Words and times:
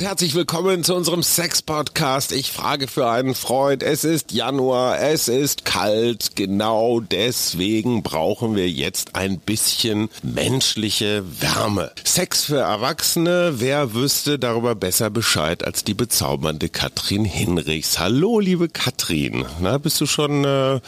Und 0.00 0.06
herzlich 0.06 0.34
willkommen 0.34 0.82
zu 0.82 0.94
unserem 0.94 1.22
Sex-Podcast. 1.22 2.32
Ich 2.32 2.52
frage 2.52 2.88
für 2.88 3.10
einen 3.10 3.34
Freund. 3.34 3.82
Es 3.82 4.02
ist 4.02 4.32
Januar, 4.32 4.98
es 4.98 5.28
ist 5.28 5.66
kalt. 5.66 6.36
Genau 6.36 7.00
deswegen 7.00 8.02
brauchen 8.02 8.56
wir 8.56 8.70
jetzt 8.70 9.14
ein 9.14 9.38
bisschen 9.38 10.08
menschliche 10.22 11.22
Wärme. 11.42 11.92
Sex 12.02 12.46
für 12.46 12.60
Erwachsene, 12.60 13.56
wer 13.56 13.92
wüsste 13.92 14.38
darüber 14.38 14.74
besser 14.74 15.10
Bescheid 15.10 15.66
als 15.66 15.84
die 15.84 15.92
bezaubernde 15.92 16.70
Katrin 16.70 17.26
Hinrichs. 17.26 17.98
Hallo, 17.98 18.40
liebe 18.40 18.70
Katrin. 18.70 19.44
Na, 19.60 19.76
bist 19.76 20.00
du 20.00 20.06
schon 20.06 20.46
äh, 20.46 20.80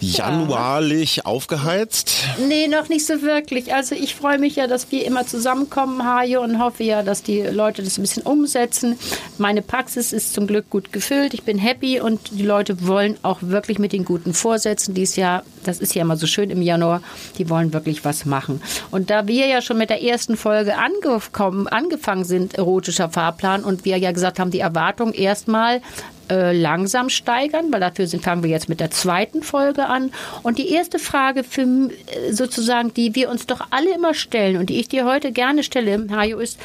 januarlich 0.00 1.16
ja. 1.16 1.24
aufgeheizt? 1.24 2.12
Nee, 2.46 2.68
noch 2.68 2.90
nicht 2.90 3.06
so 3.06 3.22
wirklich. 3.22 3.72
Also 3.72 3.94
ich 3.94 4.14
freue 4.14 4.38
mich 4.38 4.56
ja, 4.56 4.66
dass 4.66 4.92
wir 4.92 5.06
immer 5.06 5.26
zusammenkommen, 5.26 6.04
Hajo, 6.04 6.42
und 6.42 6.58
hoffe 6.58 6.84
ja, 6.84 7.02
dass 7.02 7.22
die 7.22 7.40
Leute 7.40 7.82
das 7.82 7.96
ein 7.96 8.02
bisschen 8.02 8.22
umsetzen 8.22 8.49
umsetzen. 8.50 8.98
Meine 9.38 9.62
Praxis 9.62 10.12
ist 10.12 10.34
zum 10.34 10.48
Glück 10.48 10.70
gut 10.70 10.92
gefüllt. 10.92 11.34
Ich 11.34 11.44
bin 11.44 11.56
happy 11.56 12.00
und 12.00 12.32
die 12.32 12.42
Leute 12.42 12.84
wollen 12.86 13.16
auch 13.22 13.38
wirklich 13.42 13.78
mit 13.78 13.92
den 13.92 14.04
guten 14.04 14.34
Vorsätzen 14.34 14.92
dieses 14.92 15.14
Jahr, 15.14 15.44
das 15.64 15.78
ist 15.78 15.94
ja 15.94 16.02
immer 16.02 16.16
so 16.16 16.26
schön 16.26 16.50
im 16.50 16.60
Januar, 16.62 17.00
die 17.38 17.48
wollen 17.48 17.72
wirklich 17.72 18.04
was 18.04 18.24
machen. 18.24 18.60
Und 18.90 19.08
da 19.10 19.28
wir 19.28 19.46
ja 19.46 19.62
schon 19.62 19.78
mit 19.78 19.88
der 19.88 20.02
ersten 20.02 20.36
Folge 20.36 20.76
angekommen, 20.76 21.68
angefangen 21.68 22.24
sind, 22.24 22.54
erotischer 22.54 23.08
Fahrplan, 23.08 23.62
und 23.62 23.84
wir 23.84 23.96
ja 23.98 24.10
gesagt 24.10 24.40
haben, 24.40 24.50
die 24.50 24.58
Erwartung 24.58 25.12
erstmal 25.12 25.80
äh, 26.28 26.52
langsam 26.52 27.08
steigern, 27.08 27.72
weil 27.72 27.80
dafür 27.80 28.06
sind, 28.06 28.22
fangen 28.22 28.42
wir 28.42 28.50
jetzt 28.50 28.68
mit 28.68 28.80
der 28.80 28.90
zweiten 28.90 29.42
Folge 29.42 29.86
an. 29.86 30.12
Und 30.42 30.58
die 30.58 30.70
erste 30.70 30.98
Frage 30.98 31.44
für 31.44 31.62
äh, 31.62 32.32
sozusagen, 32.32 32.94
die 32.94 33.14
wir 33.14 33.30
uns 33.30 33.46
doch 33.46 33.60
alle 33.70 33.94
immer 33.94 34.14
stellen 34.14 34.56
und 34.56 34.70
die 34.70 34.80
ich 34.80 34.88
dir 34.88 35.04
heute 35.04 35.32
gerne 35.32 35.62
stelle, 35.62 36.06
Hajo, 36.10 36.38
ist, 36.38 36.58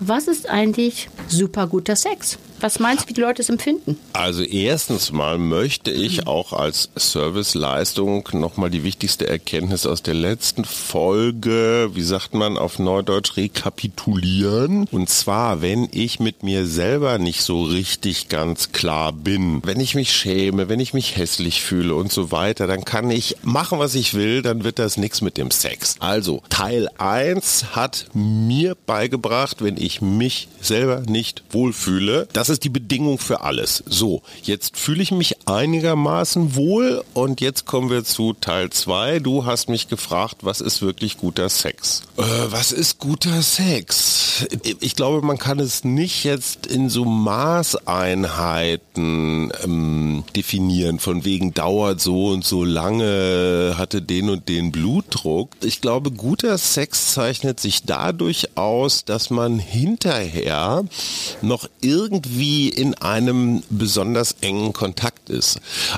was 0.00 0.28
ist 0.28 0.48
eigentlich 0.48 1.08
super 1.28 1.66
guter 1.66 1.96
Sex? 1.96 2.38
Was 2.60 2.80
meinst 2.80 3.04
du, 3.04 3.08
wie 3.10 3.12
die 3.14 3.20
Leute 3.20 3.40
es 3.40 3.48
empfinden? 3.48 3.96
Also 4.12 4.42
erstens 4.42 5.12
mal 5.12 5.38
möchte 5.38 5.92
ich 5.92 6.26
auch 6.26 6.52
als 6.52 6.90
Serviceleistung 6.96 8.28
nochmal 8.32 8.68
die 8.68 8.82
wichtigste 8.82 9.28
Erkenntnis 9.28 9.86
aus 9.86 10.02
der 10.02 10.14
letzten 10.14 10.64
Folge, 10.64 11.90
wie 11.94 12.02
sagt 12.02 12.34
man 12.34 12.58
auf 12.58 12.80
Neudeutsch, 12.80 13.36
rekapitulieren. 13.36 14.88
Und 14.90 15.08
zwar, 15.08 15.62
wenn 15.62 15.88
ich 15.92 16.18
mit 16.18 16.42
mir 16.42 16.66
selber 16.66 17.18
nicht 17.18 17.42
so 17.42 17.62
richtig 17.62 18.28
ganz 18.28 18.72
klar 18.72 19.12
bin, 19.12 19.62
wenn 19.64 19.78
ich 19.78 19.94
mich 19.94 20.12
schäme, 20.12 20.68
wenn 20.68 20.80
ich 20.80 20.94
mich 20.94 21.16
hässlich 21.16 21.62
fühle 21.62 21.94
und 21.94 22.10
so 22.10 22.32
weiter, 22.32 22.66
dann 22.66 22.84
kann 22.84 23.08
ich 23.10 23.36
machen, 23.42 23.78
was 23.78 23.94
ich 23.94 24.14
will, 24.14 24.42
dann 24.42 24.64
wird 24.64 24.80
das 24.80 24.96
nichts 24.96 25.20
mit 25.20 25.36
dem 25.36 25.52
Sex. 25.52 25.94
Also 26.00 26.42
Teil 26.48 26.88
1 26.98 27.76
hat 27.76 28.06
mir 28.14 28.76
beigebracht, 28.86 29.62
wenn 29.62 29.76
ich 29.76 30.00
mich 30.00 30.48
selber 30.60 31.02
nicht 31.06 31.44
wohlfühle, 31.50 32.26
dass 32.32 32.47
das 32.48 32.56
ist 32.56 32.64
die 32.64 32.68
Bedingung 32.68 33.18
für 33.18 33.40
alles. 33.40 33.82
So, 33.86 34.22
jetzt 34.42 34.76
fühle 34.76 35.02
ich 35.02 35.10
mich 35.10 35.36
einigermaßen 35.48 36.54
wohl 36.54 37.02
und 37.14 37.40
jetzt 37.40 37.64
kommen 37.66 37.90
wir 37.90 38.04
zu 38.04 38.32
Teil 38.32 38.70
2. 38.70 39.18
Du 39.20 39.46
hast 39.46 39.68
mich 39.68 39.88
gefragt, 39.88 40.38
was 40.42 40.60
ist 40.60 40.82
wirklich 40.82 41.18
guter 41.18 41.48
Sex? 41.48 42.02
Äh, 42.16 42.22
was 42.50 42.70
ist 42.72 42.98
guter 42.98 43.42
Sex? 43.42 44.46
Ich 44.80 44.94
glaube, 44.94 45.26
man 45.26 45.38
kann 45.38 45.58
es 45.58 45.82
nicht 45.84 46.24
jetzt 46.24 46.66
in 46.66 46.90
so 46.90 47.04
Maßeinheiten 47.04 49.52
ähm, 49.64 50.24
definieren, 50.36 50.98
von 50.98 51.24
wegen 51.24 51.54
dauert 51.54 52.00
so 52.00 52.28
und 52.28 52.44
so 52.44 52.64
lange, 52.64 53.74
hatte 53.76 54.02
den 54.02 54.30
und 54.30 54.48
den 54.48 54.72
Blutdruck. 54.72 55.50
Ich 55.62 55.80
glaube, 55.80 56.10
guter 56.10 56.58
Sex 56.58 57.14
zeichnet 57.14 57.60
sich 57.60 57.84
dadurch 57.84 58.56
aus, 58.56 59.04
dass 59.04 59.30
man 59.30 59.58
hinterher 59.58 60.84
noch 61.42 61.68
irgendwie 61.80 62.28
irgendwie 62.28 62.68
in 62.68 62.94
einem 62.94 63.62
besonders 63.70 64.36
engen 64.40 64.72
Kontakt 64.72 65.30
ist. 65.30 65.37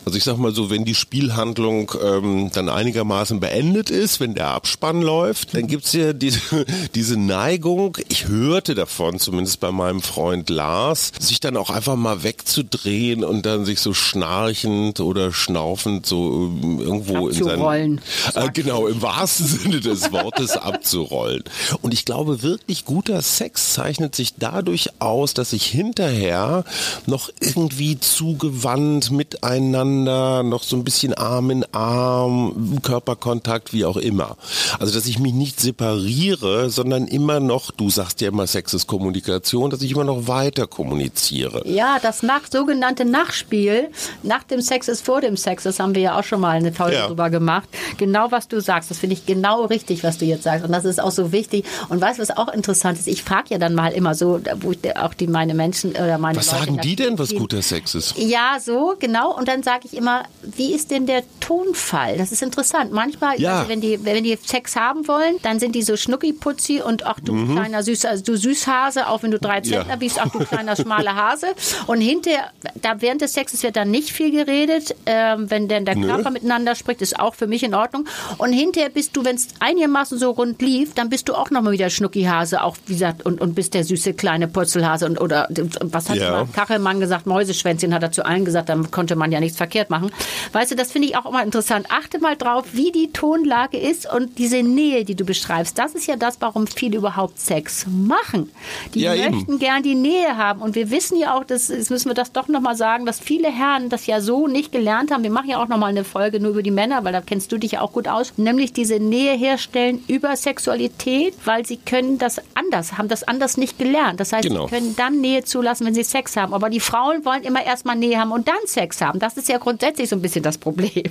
Also 0.05 0.17
ich 0.17 0.25
sag 0.25 0.37
mal 0.39 0.53
so, 0.53 0.71
wenn 0.71 0.85
die 0.85 0.95
Spielhandlung 0.95 1.93
ähm, 2.03 2.51
dann 2.53 2.69
einigermaßen 2.69 3.41
beendet 3.41 3.91
ist, 3.91 4.21
wenn 4.21 4.35
der 4.35 4.49
Abspann 4.49 5.03
läuft, 5.03 5.55
dann 5.55 5.67
gibt's 5.67 5.93
ja 5.93 6.13
diese, 6.13 6.41
diese 6.95 7.19
Neigung, 7.19 7.99
ich 8.09 8.29
hörte 8.29 8.75
davon, 8.75 9.19
zumindest 9.19 9.61
bei 9.61 9.73
meinem 9.73 10.01
Freund 10.01 10.51
Lars, 10.51 11.13
sich 11.19 11.41
dann 11.41 11.57
auch 11.57 11.71
einfach 11.71 11.97
mal 11.97 12.23
wegzudrehen 12.23 13.25
und 13.25 13.47
dann 13.47 13.65
sich 13.65 13.81
so 13.81 13.95
schnarchend 13.95 15.01
oder 15.01 15.33
schnaufend 15.33 16.07
so 16.07 16.51
ähm, 16.63 16.81
irgendwo 16.81 17.29
in 17.29 17.45
seinen... 17.45 18.01
Äh, 18.35 18.51
genau, 18.53 18.87
im 18.87 19.03
wahrsten 19.03 19.47
Sinne 19.47 19.81
des 19.81 20.13
Wortes 20.13 20.57
abzurollen. 20.57 21.45
Und 21.83 21.95
ich 21.95 22.05
glaube 22.05 22.43
wirklich, 22.43 22.85
guter 22.85 23.23
Sex 23.23 23.75
zeichnet 23.75 24.15
sich 24.15 24.35
dadurch 24.39 24.91
aus, 25.01 25.35
dass 25.35 25.53
ich 25.53 25.67
hinterher 25.67 26.21
her 26.21 26.65
noch 27.07 27.31
irgendwie 27.41 27.99
zugewandt 27.99 29.11
miteinander, 29.31 30.43
noch 30.43 30.63
so 30.63 30.77
ein 30.77 30.85
bisschen 30.85 31.15
Arm 31.15 31.51
in 31.51 31.65
Arm, 31.73 32.79
Körperkontakt, 32.83 33.73
wie 33.73 33.85
auch 33.85 33.97
immer. 33.97 34.37
Also, 34.79 34.95
dass 34.95 35.07
ich 35.07 35.19
mich 35.19 35.33
nicht 35.33 35.61
separiere, 35.61 36.71
sondern 36.71 37.07
immer 37.07 37.41
noch, 37.41 37.71
du 37.71 37.91
sagst 37.91 38.21
ja 38.21 38.29
immer 38.29 38.47
Sex 38.47 38.75
ist 38.75 38.87
Kommunikation, 38.87 39.71
dass 39.71 39.83
ich 39.83 39.93
immer 39.93 40.05
noch 40.05 40.27
weiter 40.27 40.67
kommuniziere. 40.67 41.63
Ja, 41.67 41.99
das 42.01 42.23
nach, 42.23 42.43
sogenannte 42.51 43.05
Nachspiel, 43.05 43.91
nach 44.23 44.43
dem 44.43 44.61
Sex 44.61 44.89
ist 44.89 45.05
vor 45.05 45.21
dem 45.21 45.37
Sex, 45.37 45.63
das 45.65 45.79
haben 45.79 45.95
wir 45.95 46.03
ja 46.03 46.19
auch 46.19 46.25
schon 46.25 46.41
mal 46.41 46.57
eine 46.57 46.73
Folge 46.73 46.97
ja. 46.97 47.07
drüber 47.07 47.31
gemacht. 47.31 47.69
Genau, 47.99 48.31
was 48.31 48.49
du 48.49 48.61
sagst, 48.61 48.91
das 48.91 48.99
finde 48.99 49.15
ich 49.15 49.27
genau 49.27 49.65
richtig, 49.65 50.03
was 50.03 50.19
du 50.19 50.25
jetzt 50.25 50.45
sagst. 50.45 50.65
Und 50.65 50.73
das 50.73 50.85
ist 50.85 51.01
auch 51.01 51.13
so 51.13 51.33
wichtig. 51.33 51.65
Und 51.89 52.01
weißt 52.01 52.19
du, 52.19 52.23
was 52.23 52.37
auch 52.37 52.49
interessant 52.53 52.99
ist? 52.99 53.07
Ich 53.07 53.23
frage 53.23 53.51
ja 53.51 53.59
dann 53.59 53.75
mal 53.75 53.93
immer 53.93 54.15
so, 54.15 54.41
wo 54.61 54.73
ich 54.73 54.97
auch 54.97 55.15
die 55.15 55.27
meine 55.27 55.55
Menschen 55.55 55.93
oder 55.93 56.19
meine 56.19 56.39
Was 56.39 56.51
Leute 56.53 56.65
sagen 56.65 56.81
die 56.83 56.97
denn, 56.97 57.19
was 57.19 57.35
guter 57.35 57.63
Sex 57.63 57.95
ist? 57.95 58.19
Ja, 58.19 58.59
so, 58.61 58.95
genau. 58.99 59.20
Und 59.29 59.49
dann 59.49 59.63
sage 59.63 59.83
ich 59.85 59.97
immer, 59.97 60.25
wie 60.43 60.75
ist 60.75 60.91
denn 60.91 61.07
der 61.07 61.23
Tonfall? 61.41 62.17
Das 62.17 62.33
ist 62.33 62.43
interessant. 62.43 62.93
Manchmal, 62.93 63.41
ja. 63.41 63.59
also 63.59 63.69
wenn, 63.69 63.81
die, 63.81 64.05
wenn 64.05 64.23
die 64.25 64.37
Sex 64.37 64.77
haben 64.77 65.09
wollen, 65.09 65.37
dann 65.43 65.59
sind 65.59 65.75
die 65.75 65.83
so 65.83 65.97
schnucki-putzi 65.97 66.83
und 66.83 67.07
ach 67.07 67.21
du 67.21 67.33
mhm. 67.35 67.57
kleiner 67.57 67.83
süßer, 67.83 68.11
also 68.11 68.25
du 68.25 68.37
Süßhase, 68.37 69.09
auch 69.09 69.23
wenn 69.23 69.31
du 69.31 69.39
drei 69.39 69.61
Zentner 69.61 69.95
ja. 69.95 69.97
bist, 69.97 70.21
ach 70.21 70.31
du 70.31 70.39
kleiner 70.41 70.77
schmaler 70.77 71.15
Hase. 71.15 71.49
Und 71.87 72.01
hinterher, 72.01 72.51
da 72.81 73.01
während 73.01 73.21
des 73.21 73.33
Sexes 73.33 73.63
wird 73.63 73.77
dann 73.77 73.91
nicht 73.91 74.11
viel 74.11 74.31
geredet. 74.31 74.95
Ähm, 75.07 75.51
wenn 75.51 75.69
denn 75.69 75.85
der 75.85 75.95
Körper 75.95 76.31
Nö. 76.31 76.35
miteinander 76.35 76.75
spricht, 76.75 77.03
ist 77.03 77.19
auch 77.19 77.35
für 77.35 77.47
mich 77.47 77.63
in 77.63 77.75
Ordnung. 77.75 78.07
Und 78.39 78.53
hinterher 78.53 78.91
bist 78.91 79.17
du, 79.17 79.25
wenn 79.25 79.37
es 79.37 79.49
einigermaßen 79.61 80.19
so 80.19 80.31
rund 80.31 80.61
lief, 80.63 80.95
dann 80.95 81.09
bist 81.09 81.29
du 81.29 81.35
auch 81.35 81.51
nochmal 81.51 81.73
wieder 81.73 81.91
Schnucki-Hase, 81.91 82.63
auch 82.63 82.77
wie 82.87 82.95
gesagt, 82.95 83.25
und, 83.25 83.41
und 83.41 83.55
bist 83.55 83.75
der 83.75 83.85
süße 83.85 84.15
kleine 84.15 84.49
Purzelhase 84.49 85.07
und 85.07 85.21
oder 85.21 85.49
was 85.81 86.09
hat 86.09 86.17
ja. 86.17 86.47
Kachelmann 86.53 87.01
gesagt, 87.01 87.27
Mäuseschwänzchen 87.27 87.95
hat 87.95 88.03
er 88.03 88.13
zu 88.13 88.25
allen 88.25 88.45
gesagt, 88.45 88.69
dann 88.69 88.91
konnte 88.91 89.10
man 89.17 89.33
ja 89.33 89.41
nichts 89.41 89.57
verkehrt 89.57 89.91
machen. 89.91 90.11
Weißt 90.53 90.71
du, 90.71 90.77
das 90.77 90.93
finde 90.93 91.09
ich 91.09 91.17
auch 91.17 91.27
immer 91.27 91.43
interessant. 91.43 91.87
Achte 91.91 92.19
mal 92.19 92.37
drauf, 92.37 92.67
wie 92.73 92.93
die 92.93 93.13
Tonlage 93.13 93.79
ist 93.79 94.11
und 94.13 94.39
diese 94.39 94.63
Nähe, 94.63 95.05
die 95.05 95.15
du 95.15 95.25
beschreibst. 95.25 95.79
Das 95.79 95.95
ist 95.95 96.07
ja 96.07 96.17
das, 96.17 96.41
warum 96.41 96.67
viele 96.67 96.99
überhaupt 96.99 97.39
Sex 97.39 97.87
machen. 97.87 98.51
Die 98.95 99.01
ja, 99.01 99.15
möchten 99.15 99.53
eben. 99.53 99.59
gern 99.59 99.83
die 99.83 99.95
Nähe 99.95 100.37
haben. 100.37 100.61
Und 100.61 100.75
wir 100.75 100.91
wissen 100.91 101.19
ja 101.19 101.37
auch, 101.37 101.45
das, 101.45 101.69
jetzt 101.69 101.91
müssen 101.91 102.09
wir 102.09 102.15
das 102.15 102.33
doch 102.33 102.49
nochmal 102.49 102.77
sagen, 102.77 103.07
dass 103.07 103.21
viele 103.21 103.51
Herren 103.51 103.89
das 103.89 104.07
ja 104.07 104.21
so 104.21 104.47
nicht 104.47 104.73
gelernt 104.73 105.11
haben. 105.11 105.23
Wir 105.23 105.31
machen 105.31 105.49
ja 105.49 105.63
auch 105.63 105.69
nochmal 105.69 105.91
eine 105.91 106.05
Folge 106.05 106.41
nur 106.41 106.53
über 106.53 106.63
die 106.63 106.71
Männer, 106.71 107.05
weil 107.05 107.13
da 107.13 107.21
kennst 107.21 107.53
du 107.53 107.59
dich 107.59 107.73
ja 107.73 107.81
auch 107.81 107.93
gut 107.93 108.09
aus. 108.09 108.33
Nämlich 108.37 108.73
diese 108.73 108.99
Nähe 108.99 109.37
herstellen 109.37 110.03
über 110.09 110.37
Sexualität, 110.37 111.35
weil 111.45 111.67
sie 111.67 111.77
können 111.77 112.19
das 112.19 112.41
anders, 112.55 112.99
haben 112.99 113.09
das 113.09 113.23
anders 113.23 113.57
nicht 113.57 113.79
gelernt. 113.79 114.21
Das 114.21 114.33
heißt, 114.33 114.47
genau. 114.47 114.67
sie 114.67 114.75
können 114.75 114.97
dann 114.97 115.21
Nähe 115.21 115.45
zulassen, 115.45 115.87
wenn 115.87 115.95
sie 115.95 116.05
Sex 116.05 116.37
haben. 116.37 116.55
Aber 116.55 116.71
die 116.71 116.81
Frauen 116.81 117.25
wollen 117.25 117.43
immer 117.43 117.65
erstmal 117.65 117.97
Nähe 117.97 118.19
haben 118.19 118.33
und 118.33 118.49
dann 118.49 118.57
Sex 118.67 118.90
haben. 119.01 119.19
Das 119.19 119.37
ist 119.37 119.49
ja 119.49 119.59
grundsätzlich 119.59 120.09
so 120.09 120.17
ein 120.17 120.23
bisschen 120.23 120.43
das 120.43 120.59
Problem. 120.59 121.05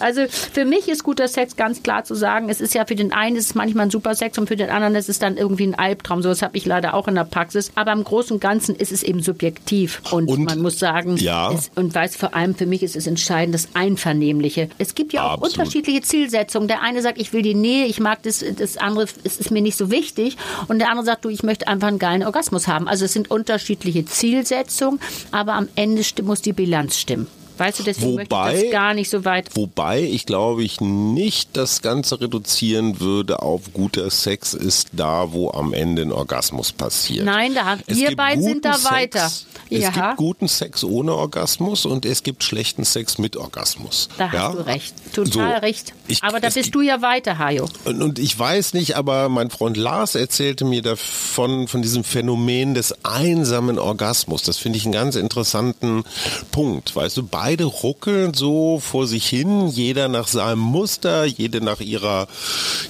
Also 0.00 0.22
für 0.28 0.64
mich 0.64 0.88
ist 0.88 1.04
guter 1.04 1.28
Sex 1.28 1.56
ganz 1.56 1.82
klar 1.82 2.04
zu 2.04 2.14
sagen, 2.14 2.48
es 2.48 2.60
ist 2.60 2.74
ja 2.74 2.84
für 2.84 2.96
den 2.96 3.12
einen 3.12 3.36
ist 3.36 3.46
es 3.46 3.54
manchmal 3.54 3.86
ein 3.86 3.90
super 3.90 4.14
Sex 4.14 4.36
und 4.36 4.48
für 4.48 4.56
den 4.56 4.68
anderen 4.68 4.94
ist 4.94 5.08
es 5.08 5.18
dann 5.18 5.36
irgendwie 5.36 5.66
ein 5.66 5.74
Albtraum. 5.74 6.22
So 6.22 6.28
das 6.28 6.42
habe 6.42 6.56
ich 6.56 6.66
leider 6.66 6.94
auch 6.94 7.08
in 7.08 7.14
der 7.14 7.24
Praxis. 7.24 7.72
Aber 7.74 7.92
im 7.92 8.04
Großen 8.04 8.34
und 8.34 8.40
Ganzen 8.40 8.74
ist 8.74 8.92
es 8.92 9.02
eben 9.02 9.22
subjektiv. 9.22 10.02
Und, 10.10 10.28
und 10.28 10.44
man 10.44 10.60
muss 10.60 10.78
sagen, 10.78 11.16
ja. 11.16 11.52
es, 11.52 11.70
und 11.74 11.94
weiß 11.94 12.16
vor 12.16 12.34
allem 12.34 12.54
für 12.54 12.66
mich 12.66 12.82
ist 12.82 12.96
es 12.96 13.06
entscheidend, 13.06 13.54
das 13.54 13.68
Einvernehmliche. 13.74 14.68
Es 14.78 14.94
gibt 14.94 15.12
ja 15.12 15.22
auch 15.22 15.34
Absolut. 15.34 15.58
unterschiedliche 15.58 16.02
Zielsetzungen. 16.02 16.68
Der 16.68 16.82
eine 16.82 17.02
sagt, 17.02 17.18
ich 17.18 17.32
will 17.32 17.42
die 17.42 17.54
Nähe, 17.54 17.86
ich 17.86 18.00
mag 18.00 18.22
das, 18.22 18.44
das 18.56 18.76
andere, 18.76 19.06
es 19.24 19.38
ist 19.38 19.50
mir 19.50 19.62
nicht 19.62 19.76
so 19.76 19.90
wichtig. 19.90 20.36
Und 20.68 20.78
der 20.78 20.90
andere 20.90 21.06
sagt, 21.06 21.24
du, 21.24 21.28
ich 21.28 21.42
möchte 21.42 21.68
einfach 21.68 21.88
einen 21.88 21.98
geilen 21.98 22.24
Orgasmus 22.24 22.68
haben. 22.68 22.88
Also 22.88 23.04
es 23.04 23.12
sind 23.12 23.30
unterschiedliche 23.30 24.04
Zielsetzungen. 24.04 25.00
Aber 25.30 25.54
am 25.54 25.68
Ende 25.74 26.02
muss 26.22 26.42
die 26.42 26.52
Bilanz 26.52 26.98
stimmen. 26.98 27.15
Weißt 27.58 27.78
du, 27.78 27.82
deswegen 27.82 28.12
wobei, 28.18 28.44
möchte 28.52 28.56
ich 28.56 28.62
das 28.64 28.72
gar 28.72 28.94
nicht 28.94 29.10
so 29.10 29.24
weit. 29.24 29.54
Wobei 29.54 30.02
ich 30.02 30.26
glaube 30.26 30.62
ich 30.64 30.80
nicht 30.80 31.56
das 31.56 31.82
Ganze 31.82 32.20
reduzieren 32.20 33.00
würde 33.00 33.40
auf 33.42 33.72
guter 33.72 34.10
Sex 34.10 34.54
ist 34.54 34.88
da, 34.92 35.32
wo 35.32 35.50
am 35.50 35.72
Ende 35.72 36.02
ein 36.02 36.12
Orgasmus 36.12 36.72
passiert. 36.72 37.24
Nein, 37.24 37.54
da 37.54 37.78
wir 37.86 38.14
beide 38.16 38.42
sind 38.42 38.64
da 38.64 38.74
Sex, 38.74 38.90
weiter. 38.90 39.30
Es 39.68 39.82
ja. 39.82 39.90
gibt 39.90 40.16
guten 40.16 40.48
Sex 40.48 40.84
ohne 40.84 41.12
Orgasmus 41.14 41.86
und 41.86 42.04
es 42.06 42.22
gibt 42.22 42.44
schlechten 42.44 42.84
Sex 42.84 43.18
mit 43.18 43.36
Orgasmus. 43.36 44.08
Da 44.16 44.26
ja? 44.26 44.32
hast 44.48 44.54
du 44.58 44.66
recht. 44.66 44.94
Total 45.12 45.54
So. 45.56 45.60
recht. 45.66 45.92
Ich- 46.06 46.22
Aber 46.22 46.38
da 46.40 46.48
es 46.48 46.54
bist 46.54 46.74
du 46.74 46.82
ja 46.82 47.02
weiter, 47.02 47.38
Hajo. 47.38 47.68
Und, 47.84 48.02
und 48.02 48.18
ich 48.18 48.38
weiß 48.38 48.74
nicht, 48.74 48.96
aber 48.96 49.28
mein 49.28 49.50
Freund 49.50 49.76
Lars 49.76 50.14
erzählte 50.14 50.64
mir 50.64 50.82
davon, 50.82 51.66
von 51.66 51.82
diesem 51.82 52.04
Phänomen 52.04 52.74
des 52.74 52.94
einsamen 53.04 53.78
Orgasmus. 53.78 54.42
Das 54.42 54.58
finde 54.58 54.78
ich 54.78 54.84
einen 54.84 54.92
ganz 54.92 55.16
interessanten 55.16 56.04
Punkt. 56.52 56.94
Weißt 56.94 57.16
du, 57.16 57.24
beide 57.24 57.45
ruckeln 57.54 58.34
so 58.34 58.80
vor 58.80 59.06
sich 59.06 59.26
hin, 59.28 59.68
jeder 59.68 60.08
nach 60.08 60.28
seinem 60.28 60.60
Muster, 60.60 61.24
jede 61.24 61.60
nach 61.60 61.80
ihrer, 61.80 62.28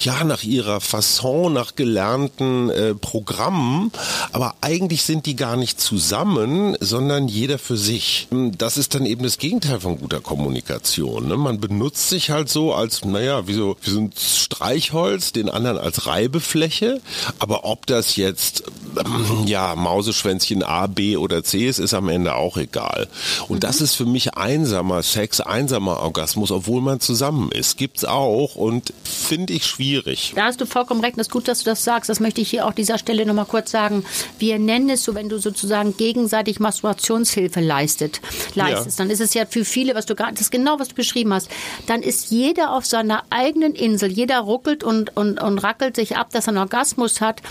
ja, 0.01 0.23
nach 0.23 0.43
ihrer 0.43 0.81
Fasson, 0.81 1.53
nach 1.53 1.75
gelernten 1.75 2.69
äh, 2.69 2.95
Programmen. 2.95 3.91
Aber 4.31 4.55
eigentlich 4.61 5.03
sind 5.03 5.25
die 5.25 5.35
gar 5.35 5.55
nicht 5.55 5.79
zusammen, 5.79 6.75
sondern 6.79 7.27
jeder 7.27 7.59
für 7.59 7.77
sich. 7.77 8.27
Das 8.57 8.77
ist 8.77 8.95
dann 8.95 9.05
eben 9.05 9.23
das 9.23 9.37
Gegenteil 9.37 9.79
von 9.79 9.99
guter 9.99 10.21
Kommunikation. 10.21 11.27
Ne? 11.27 11.37
Man 11.37 11.59
benutzt 11.59 12.09
sich 12.09 12.29
halt 12.29 12.49
so 12.49 12.73
als, 12.73 13.05
naja, 13.05 13.47
wie 13.47 13.53
so, 13.53 13.77
wie 13.81 13.89
so 13.89 13.99
ein 13.99 14.11
Streichholz, 14.17 15.31
den 15.31 15.49
anderen 15.49 15.77
als 15.77 16.07
Reibefläche. 16.07 17.01
Aber 17.39 17.65
ob 17.65 17.85
das 17.85 18.15
jetzt, 18.15 18.63
ähm, 18.97 19.45
ja, 19.45 19.75
Mauseschwänzchen 19.75 20.63
A, 20.63 20.87
B 20.87 21.17
oder 21.17 21.43
C 21.43 21.67
ist, 21.67 21.79
ist 21.79 21.93
am 21.93 22.09
Ende 22.09 22.35
auch 22.35 22.57
egal. 22.57 23.07
Und 23.47 23.63
das 23.63 23.81
ist 23.81 23.95
für 23.95 24.05
mich 24.05 24.35
einsamer 24.47 25.03
Sex, 25.03 25.41
einsamer 25.41 25.99
Orgasmus, 25.99 26.51
obwohl 26.51 26.81
man 26.81 27.01
zusammen 27.01 27.51
ist. 27.51 27.77
Gibt's 27.77 28.05
auch 28.05 28.55
und 28.55 28.93
finde 29.03 29.51
ich 29.51 29.65
schwierig. 29.65 30.31
Da 30.37 30.45
hast 30.45 30.61
du 30.61 30.65
vollkommen 30.65 31.01
recht. 31.01 31.17
Das 31.17 31.27
ist 31.27 31.33
gut, 31.33 31.49
dass 31.49 31.59
du 31.59 31.65
das 31.65 31.83
sagst. 31.83 32.09
Das 32.09 32.21
möchte 32.21 32.39
ich 32.39 32.49
hier 32.49 32.65
auch 32.65 32.71
dieser 32.71 32.97
Stelle 32.97 33.25
nochmal 33.25 33.45
kurz 33.45 33.71
sagen. 33.71 34.05
Wir 34.39 34.57
nennen 34.57 34.89
es 34.89 35.03
so, 35.03 35.15
wenn 35.15 35.27
du 35.27 35.37
sozusagen 35.37 35.97
gegenseitig 35.97 36.61
Masturbationshilfe 36.61 37.59
leistet, 37.59 38.21
leistest, 38.55 39.01
dann 39.01 39.09
ist 39.09 39.19
es 39.19 39.33
ja 39.33 39.45
für 39.45 39.65
viele, 39.65 39.95
was 39.95 40.05
du 40.05 40.15
gerade, 40.15 40.31
das 40.31 40.43
ist 40.43 40.51
genau, 40.51 40.79
was 40.79 40.87
du 40.87 40.95
beschrieben 40.95 41.33
hast, 41.33 41.49
dann 41.87 42.01
ist 42.01 42.31
jeder 42.31 42.71
auf 42.71 42.85
seiner 42.85 43.23
eigenen 43.29 43.75
Insel, 43.75 44.09
jeder 44.09 44.39
ruckelt 44.39 44.81
und, 44.81 45.17
und, 45.17 45.41
und 45.41 45.59
rackelt 45.59 45.97
sich 45.97 46.15
ab, 46.15 46.29
dass 46.31 46.47
er 46.47 46.49
einen 46.49 46.59
Orgasmus 46.59 47.19
hat. 47.19 47.41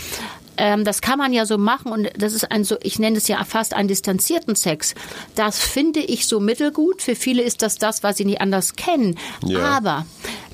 Ähm, 0.58 0.85
das 0.85 1.00
kann 1.00 1.19
man 1.19 1.32
ja 1.32 1.47
so 1.47 1.58
machen 1.58 1.93
und 1.93 2.11
das 2.17 2.32
ist 2.32 2.50
ein 2.50 2.64
so, 2.64 2.76
ich 2.82 2.99
nenne 2.99 3.19
es 3.19 3.29
ja 3.29 3.43
fast 3.44 3.75
einen 3.75 3.88
distanzierten 3.88 4.56
Sex. 4.56 4.94
Das 5.35 5.61
finde 5.61 6.00
ich 6.00 6.26
so 6.26 6.41
mittelgut. 6.41 7.03
Für 7.03 7.14
viele 7.14 7.43
ist 7.43 7.62
das 7.62 7.76
das, 7.76 8.03
was 8.03 8.17
sie 8.17 8.25
nicht 8.25 8.41
anders 8.41 8.76
kennen. 8.76 9.19
Ja. 9.44 9.61
Aber 9.61 10.06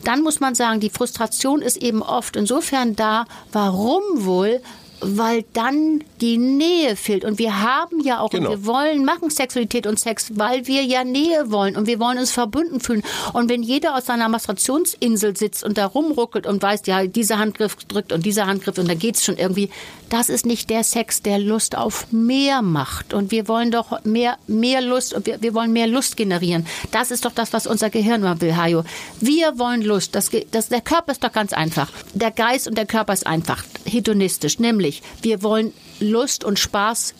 dann 0.05 0.23
muss 0.23 0.41
man 0.41 0.55
sagen, 0.55 0.81
die 0.81 0.91
Frustration 0.91 1.63
ist 1.63 1.77
eben 1.77 2.03
oft 2.03 2.37
insofern 2.37 2.97
da, 2.97 3.27
warum 3.53 4.03
wohl? 4.25 4.61
Weil 5.03 5.45
dann 5.53 6.05
die 6.21 6.39
Nähe 6.39 6.95
fehlt. 6.97 7.25
Und 7.25 7.39
wir 7.39 7.61
haben 7.61 8.01
ja 8.01 8.21
auch, 8.21 8.31
Genau. 8.31 8.53
und 8.53 8.59
wir 8.61 8.67
wollen 8.67 9.05
machen 9.05 9.31
Sexualität 9.31 9.87
und 9.87 9.99
Sex, 9.99 10.33
weil 10.37 10.67
wir 10.67 10.83
ja 10.85 11.03
Nähe 11.05 11.51
wollen 11.51 11.77
und 11.77 11.87
wir 11.87 11.99
wollen 11.99 12.19
uns 12.19 12.31
verbunden 12.31 12.81
fühlen. 12.81 13.03
Und 13.33 13.51
wenn 13.51 13.63
jeder 13.63 13.97
aus 13.97 14.07
seiner 14.07 14.29
Masturbationsinsel 14.29 15.37
sitzt 15.37 15.65
und 15.65 15.77
da 15.79 15.87
rumruckelt 15.87 16.47
und 16.47 16.63
weiß, 16.63 16.83
ja, 16.87 17.07
dieser 17.07 17.39
Handgriff 17.39 17.77
drückt 17.77 18.13
und 18.13 18.25
dieser 18.25 18.47
Handgriff 18.47 18.79
und 18.79 18.89
da 18.89 18.95
geht's 18.95 19.25
schon 19.25 19.37
irgendwie, 19.37 19.71
das 20.13 20.29
ist 20.29 20.45
nicht 20.45 20.69
der 20.69 20.85
Sex, 20.85 21.23
der 21.23 21.39
Lust 21.39 21.77
auf 21.77 22.13
mehr 22.13 22.61
macht. 22.61 23.15
Und 23.15 23.31
wir 23.31 23.49
wollen 23.49 23.71
doch 23.71 24.05
mehr, 24.05 24.37
mehr 24.47 24.83
Lust 24.83 25.15
und 25.15 25.25
wir, 25.25 25.41
wir 25.41 25.55
wollen 25.55 25.73
mehr 25.73 25.87
Lust 25.87 26.19
generieren. 26.19 26.67
Das 26.91 27.11
ist 27.11 27.25
doch 27.25 27.33
das, 27.33 27.55
was 27.55 27.67
unser 27.67 27.89
Gehirn 27.89 28.21
mal 28.21 28.41
will, 28.43 28.55
Hajo. 28.55 28.85
Wir 29.21 29.59
wollen 29.59 29.81
Lust. 29.81 30.15
Das, 30.15 30.31
das, 30.51 30.69
der 30.69 30.83
Körper 30.83 31.13
ist 31.13 31.25
doch 31.25 31.33
ganz 31.33 31.55
einfach. 31.55 31.91
Der 32.13 32.31
Geist 32.31 32.69
und 32.69 32.77
der 32.77 32.85
Körper 32.85 33.15
ist 33.15 33.27
einfach 33.27 33.65
hedonistisch. 33.87 34.59
Nämlich, 34.59 35.03
wir 35.23 35.43
wollen 35.43 35.73
Lust 35.99 36.45
und 36.45 36.59
Spaß 36.59 37.15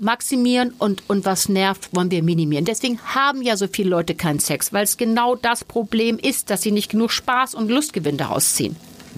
maximieren 0.00 0.74
und, 0.78 1.08
und 1.08 1.24
was 1.24 1.48
nervt, 1.48 1.94
wollen 1.94 2.10
wir 2.10 2.24
minimieren. 2.24 2.64
Deswegen 2.64 2.98
haben 3.04 3.42
ja 3.42 3.56
so 3.56 3.68
viele 3.70 3.90
Leute 3.90 4.16
keinen 4.16 4.40
Sex, 4.40 4.72
weil 4.72 4.82
es 4.82 4.96
genau 4.96 5.36
das 5.36 5.62
Problem 5.62 6.18
ist, 6.18 6.50
dass 6.50 6.62
sie 6.62 6.72
nicht 6.72 6.90
genug 6.90 7.12
Spaß 7.12 7.54
und 7.54 7.70
Lustgewinn 7.70 8.16
daraus 8.16 8.54
ziehen. 8.54 8.74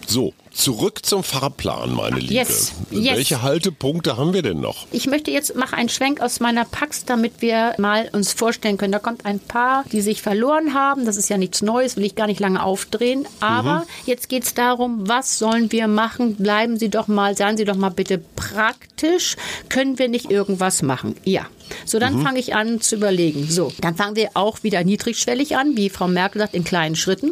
So, 0.07 0.35
zurück 0.55 1.05
zum 1.05 1.23
Fahrplan, 1.23 1.93
meine 1.93 2.19
Liebe. 2.19 2.35
Yes, 2.35 2.73
yes. 2.91 3.17
Welche 3.17 3.43
Haltepunkte 3.43 4.17
haben 4.17 4.33
wir 4.33 4.43
denn 4.43 4.61
noch? 4.61 4.87
Ich 4.93 5.07
möchte 5.07 5.31
jetzt 5.31 5.57
mache 5.57 5.77
einen 5.77 5.89
Schwenk 5.89 6.21
aus 6.21 6.41
meiner 6.41 6.65
Pax, 6.65 7.05
damit 7.05 7.43
wir 7.43 7.75
mal 7.79 8.09
uns 8.13 8.33
vorstellen 8.33 8.77
können. 8.77 8.93
Da 8.93 8.99
kommt 8.99 9.27
ein 9.27 9.41
Paar, 9.41 9.85
die 9.93 10.01
sich 10.01 10.23
verloren 10.23 10.75
haben. 10.75 11.05
Das 11.05 11.17
ist 11.17 11.29
ja 11.29 11.37
nichts 11.37 11.63
Neues, 11.63 11.97
will 11.97 12.05
ich 12.05 12.15
gar 12.15 12.27
nicht 12.27 12.41
lange 12.41 12.63
aufdrehen. 12.63 13.27
Aber 13.41 13.85
jetzt 14.07 14.29
geht 14.29 14.45
es 14.45 14.55
darum, 14.55 15.09
was 15.09 15.39
sollen 15.39 15.73
wir 15.73 15.89
machen? 15.89 16.37
Bleiben 16.37 16.79
Sie 16.79 16.89
doch 16.89 17.09
mal, 17.09 17.37
seien 17.37 17.57
Sie 17.57 17.65
doch 17.65 17.77
mal 17.77 17.91
bitte 17.91 18.19
praktisch. 18.19 19.37
Können 19.69 19.99
wir 19.99 20.09
nicht 20.09 20.31
irgendwas 20.31 20.83
machen? 20.83 21.17
Ja. 21.25 21.47
So, 21.85 21.99
dann 21.99 22.23
fange 22.23 22.39
ich 22.39 22.55
an 22.55 22.81
zu 22.81 22.97
überlegen. 22.97 23.47
So, 23.49 23.73
dann 23.81 23.97
fangen 23.97 24.17
wir 24.17 24.31
auch 24.35 24.63
wieder 24.63 24.85
niedrigschwellig 24.85 25.57
an, 25.57 25.77
wie 25.77 25.91
Frau 25.91 26.09
Merkel 26.09 26.41
sagt, 26.41 26.55
in 26.55 26.65
kleinen 26.65 26.97
Schritten. 26.97 27.31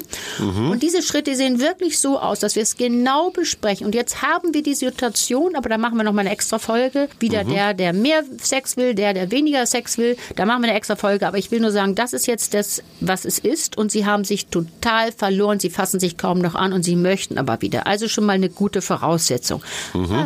Und 0.71 0.83
diese 0.83 1.03
Schritte 1.03 1.35
sehen 1.35 1.61
wirklich 1.61 1.99
so 1.99 2.19
aus, 2.19 2.41
dass 2.41 2.57
wir 2.57 2.63
es 2.63 2.77
genau 2.77 3.31
besprechen. 3.31 3.87
Und 3.87 3.95
jetzt 3.95 4.23
haben 4.23 4.55
wir 4.55 4.63
die 4.63 4.75
Situation, 4.75 5.57
aber 5.57 5.69
da 5.69 5.79
machen 5.79 5.97
wir 5.97 6.05
noch 6.05 6.13
mal 6.13 6.21
eine 6.21 6.31
extra 6.31 6.59
Folge. 6.59 7.09
Wieder 7.21 7.45
der, 7.45 7.75
der 7.75 7.93
mehr 7.93 8.25
Sex 8.41 8.77
will, 8.77 8.95
der, 8.95 9.15
der 9.15 9.31
weniger 9.31 9.67
Sex 9.67 9.99
will. 9.99 10.17
Da 10.37 10.47
machen 10.47 10.63
wir 10.63 10.69
eine 10.69 10.77
extra 10.77 10.97
Folge. 10.97 11.27
Aber 11.27 11.39
ich 11.39 11.51
will 11.51 11.61
nur 11.61 11.73
sagen, 11.73 11.95
das 11.95 12.13
ist 12.13 12.27
jetzt 12.27 12.55
das, 12.55 12.83
was 13.01 13.25
es 13.25 13.39
ist. 13.39 13.77
Und 13.79 13.91
sie 13.93 14.07
haben 14.07 14.25
sich 14.25 14.47
total 14.47 15.13
verloren. 15.13 15.61
Sie 15.61 15.71
fassen 15.71 16.01
sich 16.01 16.17
kaum 16.17 16.39
noch 16.39 16.55
an 16.55 16.73
und 16.73 16.83
sie 16.83 16.97
möchten 16.97 17.39
aber 17.39 17.61
wieder. 17.63 17.87
Also 17.87 18.09
schon 18.09 18.25
mal 18.25 18.33
eine 18.33 18.49
gute 18.49 18.83
Voraussetzung. 18.83 19.63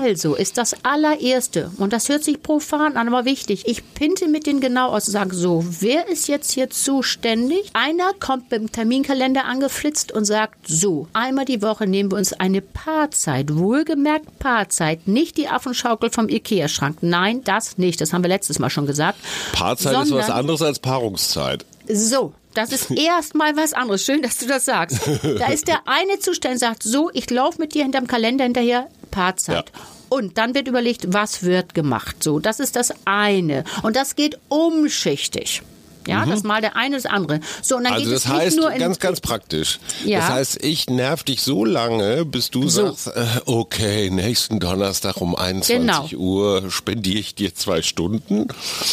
Also 0.01 0.35
ist 0.35 0.59
das 0.59 0.75
allererste, 0.85 1.71
und 1.79 1.93
das 1.93 2.09
hört 2.09 2.25
sich 2.25 2.43
profan 2.43 2.97
an, 2.97 3.09
aber 3.09 3.25
wichtig. 3.25 3.65
Ich 3.67 3.83
pinte 3.97 4.29
mit 4.29 4.47
denen 4.47 4.61
genau 4.61 4.91
aus 4.91 5.09
und 5.09 5.13
sage 5.13 5.35
so, 5.35 5.65
wer 5.81 6.07
ist 6.09 6.29
jetzt 6.29 6.53
hier 6.53 6.69
zuständig? 6.69 7.71
Einer 7.73 8.13
kommt 8.21 8.51
beim 8.51 8.71
Terminkalender 8.71 9.47
angeflitzt 9.47 10.13
und 10.13 10.27
sagt 10.27 10.69
so, 10.69 11.09
einmal 11.15 11.47
die 11.47 11.63
Woche 11.63 11.87
nehmen 11.87 12.13
wir 12.13 12.19
uns 12.19 12.35
eine 12.35 12.61
Paarzeit. 12.61 13.57
Wohlgemerkt 13.57 14.39
Paarzeit, 14.39 15.09
nicht 15.09 15.39
die 15.39 15.49
Affenschaukel 15.49 16.11
vom 16.11 16.29
Ikea-Schrank. 16.29 16.99
Nein, 17.01 17.43
das 17.45 17.79
nicht. 17.79 18.01
Das 18.01 18.13
haben 18.13 18.23
wir 18.23 18.29
letztes 18.29 18.59
Mal 18.59 18.69
schon 18.69 18.87
gesagt. 18.87 19.19
Paarzeit 19.53 20.05
ist 20.05 20.13
was 20.13 20.31
anderes 20.31 20.61
als 20.61 20.79
Paarungszeit. 20.79 21.65
so, 21.89 22.35
das 22.53 22.73
ist 22.73 22.91
erstmal 22.97 23.57
was 23.57 23.73
anderes. 23.73 24.05
Schön, 24.05 24.21
dass 24.21 24.37
du 24.37 24.47
das 24.47 24.67
sagst. 24.67 25.01
Da 25.23 25.47
ist 25.47 25.69
der 25.69 25.81
eine 25.87 26.19
Zustand, 26.19 26.59
sagt 26.59 26.83
so, 26.83 27.11
ich 27.15 27.31
laufe 27.31 27.59
mit 27.59 27.73
dir 27.73 27.83
hinterm 27.85 28.07
Kalender 28.07 28.45
hinterher, 28.45 28.89
Paarzeit. 29.11 29.73
Ja. 29.75 29.96
Und 30.09 30.39
dann 30.39 30.55
wird 30.55 30.69
überlegt, 30.69 31.13
was 31.13 31.43
wird 31.43 31.75
gemacht. 31.75 32.23
So, 32.23 32.39
das 32.39 32.61
ist 32.61 32.77
das 32.77 32.93
eine. 33.05 33.65
Und 33.83 33.97
das 33.97 34.15
geht 34.17 34.39
umschichtig. 34.49 35.63
Ja, 36.09 36.25
das 36.25 36.45
mal 36.45 36.61
der 36.61 36.77
eine, 36.77 36.95
das 36.95 37.05
andere. 37.07 37.41
So, 37.63 37.79
und 37.79 37.83
dann 37.83 37.95
Also 37.95 38.05
geht 38.05 38.15
das 38.15 38.25
es 38.27 38.29
nicht 38.31 38.39
heißt, 38.41 38.57
nur 38.59 38.71
in 38.71 38.79
ganz, 38.79 39.01
ganz 39.01 39.21
praktisch. 39.21 39.81
Ja. 40.05 40.21
Das 40.21 40.29
heißt, 40.29 40.63
ich 40.63 40.87
nerv 40.89 41.25
dich 41.25 41.43
so 41.43 41.65
lange, 41.65 42.25
bis 42.25 42.51
du 42.51 42.69
So. 42.69 42.87
sagst, 42.95 43.09
äh, 43.09 43.27
okay, 43.47 44.09
nächsten 44.11 44.61
Donnerstag 44.61 45.17
um 45.21 45.35
21 45.35 46.11
Genau. 46.11 46.23
Uhr 46.23 46.71
spendiere 46.71 47.19
ich 47.19 47.35
dir 47.35 47.53
zwei 47.57 47.83
Stunden, 47.83 48.47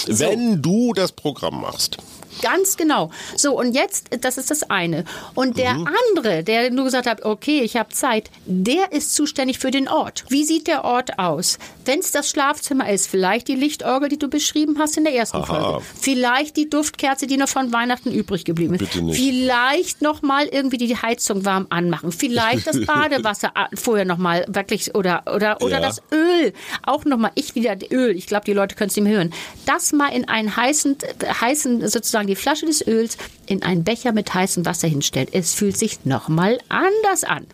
wenn 0.07 0.63
du 0.63 0.93
das 0.93 1.11
Programm 1.11 1.61
machst. 1.61 1.97
Ganz 2.41 2.77
genau. 2.77 3.11
So, 3.35 3.57
und 3.57 3.73
jetzt, 3.73 4.07
das 4.21 4.37
ist 4.37 4.51
das 4.51 4.63
eine. 4.69 5.03
Und 5.35 5.57
der 5.57 5.71
andere, 5.71 6.43
der 6.43 6.71
nur 6.71 6.85
gesagt 6.85 7.07
hat, 7.07 7.23
okay, 7.23 7.61
ich 7.61 7.75
habe 7.77 7.89
Zeit, 7.89 8.29
der 8.45 8.91
ist 8.91 9.13
zuständig 9.15 9.59
für 9.59 9.71
den 9.71 9.87
Ort. 9.87 10.25
Wie 10.29 10.43
sieht 10.43 10.67
der 10.67 10.83
Ort 10.83 11.19
aus? 11.19 11.59
Wenn 11.85 11.99
es 11.99 12.11
das 12.11 12.29
Schlafzimmer 12.29 12.89
ist, 12.89 13.07
vielleicht 13.07 13.47
die 13.47 13.55
Lichtorgel, 13.55 14.09
die 14.09 14.17
du 14.19 14.29
beschrieben 14.29 14.77
hast 14.79 14.97
in 14.97 15.03
der 15.03 15.13
ersten 15.13 15.37
Aha. 15.37 15.45
Folge. 15.45 15.85
Vielleicht 15.99 16.57
die 16.57 16.69
Duftkerze, 16.69 17.27
die 17.27 17.37
noch 17.37 17.49
von 17.49 17.71
Weihnachten 17.73 18.11
übrig 18.11 18.45
geblieben 18.45 18.75
ist. 18.75 18.79
Bitte 18.79 19.01
nicht. 19.01 19.17
Vielleicht 19.19 20.01
noch 20.01 20.21
mal 20.21 20.45
irgendwie 20.45 20.77
die 20.77 20.95
Heizung 20.95 21.45
warm 21.45 21.67
anmachen. 21.69 22.11
Vielleicht 22.11 22.67
das 22.67 22.79
Badewasser 22.85 23.51
ah, 23.55 23.67
vorher 23.73 24.05
noch 24.05 24.17
mal 24.17 24.45
wirklich 24.47 24.95
oder 24.95 25.23
oder 25.33 25.61
oder 25.61 25.73
Ja. 25.73 25.79
das 25.81 26.01
Öl 26.11 26.53
auch 26.83 27.05
noch 27.05 27.17
mal. 27.17 27.31
Ich 27.35 27.55
wieder 27.55 27.75
Öl. 27.91 28.15
Ich 28.15 28.27
glaube, 28.27 28.45
die 28.45 28.53
Leute 28.53 28.75
können 28.75 28.89
es 28.89 28.95
nicht 28.95 29.03
mehr 29.05 29.13
hören. 29.17 29.33
Das 29.65 29.91
mal 29.91 30.09
in 30.09 30.27
einen 30.27 30.55
heißen 30.55 30.97
heißen 31.41 31.87
sozusagen 31.89 32.22
die 32.27 32.35
Flasche 32.35 32.65
des 32.65 32.85
Öls 32.85 33.17
in 33.45 33.63
einen 33.63 33.83
Becher 33.83 34.11
mit 34.11 34.33
heißem 34.33 34.65
Wasser 34.65 34.87
hinstellen. 34.87 35.29
Es 35.31 35.53
fühlt 35.53 35.77
sich 35.77 36.05
noch 36.05 36.29
mal 36.29 36.59
anders 36.69 37.23
an. 37.23 37.45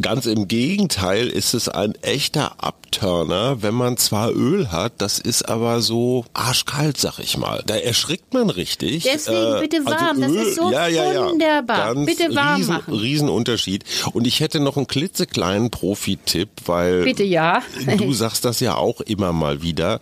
Ganz 0.00 0.26
im 0.26 0.48
Gegenteil 0.48 1.28
ist 1.28 1.54
es 1.54 1.68
ein 1.68 1.94
echter 2.02 2.62
Abturner, 2.64 3.62
wenn 3.62 3.74
man 3.74 3.96
zwar 3.96 4.32
Öl 4.32 4.72
hat, 4.72 4.94
das 4.98 5.18
ist 5.18 5.48
aber 5.48 5.80
so 5.82 6.24
arschkalt, 6.34 6.98
sag 6.98 7.18
ich 7.20 7.36
mal. 7.36 7.62
Da 7.66 7.76
erschrickt 7.76 8.34
man 8.34 8.50
richtig. 8.50 9.04
Deswegen 9.04 9.56
äh, 9.56 9.60
bitte 9.60 9.76
also 9.78 9.90
warm, 9.90 10.22
also 10.22 10.34
Öl, 10.34 10.38
das 10.38 10.48
ist 10.48 10.56
so 10.56 10.70
ja, 10.72 10.88
ja, 10.88 11.12
ja. 11.12 11.26
wunderbar. 11.26 11.94
Ganz 11.94 12.06
bitte 12.06 12.34
warm 12.34 12.56
riesen, 12.56 12.74
machen. 12.74 12.94
Riesenunterschied. 12.94 13.84
Und 14.12 14.26
ich 14.26 14.40
hätte 14.40 14.58
noch 14.58 14.76
einen 14.76 14.86
klitzekleinen 14.86 15.70
Profi-Tipp, 15.70 16.48
weil 16.66 17.04
bitte 17.04 17.24
ja. 17.24 17.62
du 17.96 18.12
sagst 18.12 18.44
das 18.44 18.60
ja 18.60 18.76
auch 18.76 19.00
immer 19.00 19.32
mal 19.32 19.62
wieder. 19.62 20.00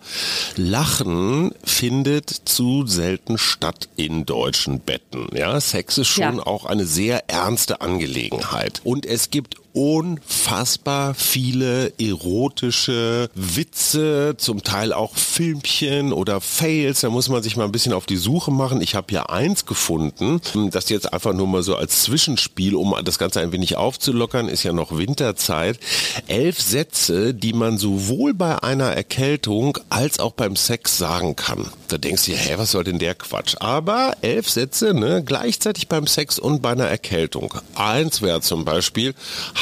Lachen 0.55 1.51
findet 1.63 2.29
zu 2.29 2.87
selten 2.87 3.37
statt 3.37 3.89
in 3.95 4.25
deutschen 4.25 4.79
Betten. 4.79 5.27
Ja, 5.35 5.59
Sex 5.59 5.99
ist 5.99 6.07
schon 6.07 6.37
ja. 6.37 6.47
auch 6.47 6.65
eine 6.65 6.85
sehr 6.85 7.29
ernste 7.29 7.81
Angelegenheit. 7.81 8.81
Und 8.83 9.05
es 9.05 9.29
gibt 9.29 9.57
unfassbar 9.73 11.13
viele 11.15 11.93
erotische 11.99 13.29
Witze, 13.35 14.35
zum 14.37 14.63
Teil 14.63 14.93
auch 14.93 15.15
Filmchen 15.17 16.13
oder 16.13 16.41
Fails. 16.41 17.01
Da 17.01 17.09
muss 17.09 17.29
man 17.29 17.43
sich 17.43 17.57
mal 17.57 17.65
ein 17.65 17.71
bisschen 17.71 17.93
auf 17.93 18.05
die 18.05 18.17
Suche 18.17 18.51
machen. 18.51 18.81
Ich 18.81 18.95
habe 18.95 19.07
hier 19.09 19.29
eins 19.29 19.65
gefunden, 19.65 20.41
das 20.71 20.89
jetzt 20.89 21.11
einfach 21.11 21.33
nur 21.33 21.47
mal 21.47 21.63
so 21.63 21.75
als 21.75 22.03
Zwischenspiel, 22.03 22.75
um 22.75 22.95
das 23.03 23.17
Ganze 23.17 23.41
ein 23.41 23.51
wenig 23.51 23.75
aufzulockern, 23.75 24.47
ist 24.47 24.63
ja 24.63 24.73
noch 24.73 24.97
Winterzeit. 24.97 25.79
Elf 26.27 26.61
Sätze, 26.61 27.33
die 27.33 27.53
man 27.53 27.77
sowohl 27.77 28.33
bei 28.33 28.61
einer 28.61 28.91
Erkältung 28.91 29.77
als 29.89 30.19
auch 30.19 30.33
beim 30.33 30.55
Sex 30.55 30.97
sagen 30.97 31.35
kann. 31.35 31.67
Da 31.87 31.97
denkst 31.97 32.25
du 32.25 32.31
dir, 32.31 32.37
hä, 32.37 32.53
was 32.57 32.71
soll 32.71 32.83
denn 32.83 32.99
der 32.99 33.15
Quatsch? 33.15 33.55
Aber 33.59 34.15
elf 34.21 34.49
Sätze, 34.49 34.93
ne, 34.93 35.23
gleichzeitig 35.25 35.87
beim 35.87 36.07
Sex 36.07 36.39
und 36.39 36.61
bei 36.61 36.71
einer 36.71 36.87
Erkältung. 36.87 37.53
Eins 37.75 38.21
wäre 38.21 38.41
zum 38.41 38.65
Beispiel, 38.65 39.13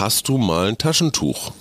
hast 0.01 0.27
du 0.29 0.39
mal 0.39 0.67
ein 0.67 0.79
Taschentuch? 0.79 1.51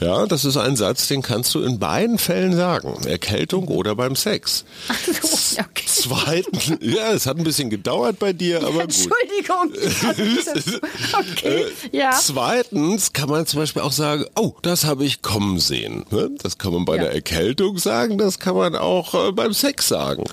Ja, 0.00 0.26
das 0.26 0.44
ist 0.44 0.56
ein 0.56 0.76
Satz, 0.76 1.08
den 1.08 1.22
kannst 1.22 1.54
du 1.54 1.62
in 1.62 1.78
beiden 1.78 2.18
Fällen 2.18 2.54
sagen. 2.54 2.96
Erkältung 3.06 3.68
oder 3.68 3.94
beim 3.96 4.16
Sex. 4.16 4.64
Ach 4.88 4.96
so, 5.22 5.60
okay. 5.60 5.84
Zweitens, 5.86 6.72
ja, 6.80 7.12
es 7.12 7.26
hat 7.26 7.36
ein 7.38 7.44
bisschen 7.44 7.70
gedauert 7.70 8.18
bei 8.18 8.32
dir, 8.32 8.58
aber 8.58 8.86
gut. 8.86 9.08
Entschuldigung. 9.08 9.72
okay, 11.12 11.64
äh, 11.92 11.96
ja. 11.96 12.10
Zweitens 12.12 13.12
kann 13.12 13.28
man 13.28 13.46
zum 13.46 13.60
Beispiel 13.60 13.82
auch 13.82 13.92
sagen, 13.92 14.24
oh, 14.36 14.52
das 14.62 14.84
habe 14.84 15.04
ich 15.04 15.22
kommen 15.22 15.58
sehen. 15.58 16.04
Ne? 16.10 16.30
Das 16.42 16.58
kann 16.58 16.72
man 16.72 16.84
bei 16.84 16.96
ja. 16.96 17.04
der 17.04 17.12
Erkältung 17.14 17.78
sagen, 17.78 18.18
das 18.18 18.38
kann 18.38 18.54
man 18.54 18.76
auch 18.76 19.14
äh, 19.14 19.32
beim 19.32 19.52
Sex 19.52 19.88
sagen. 19.88 20.24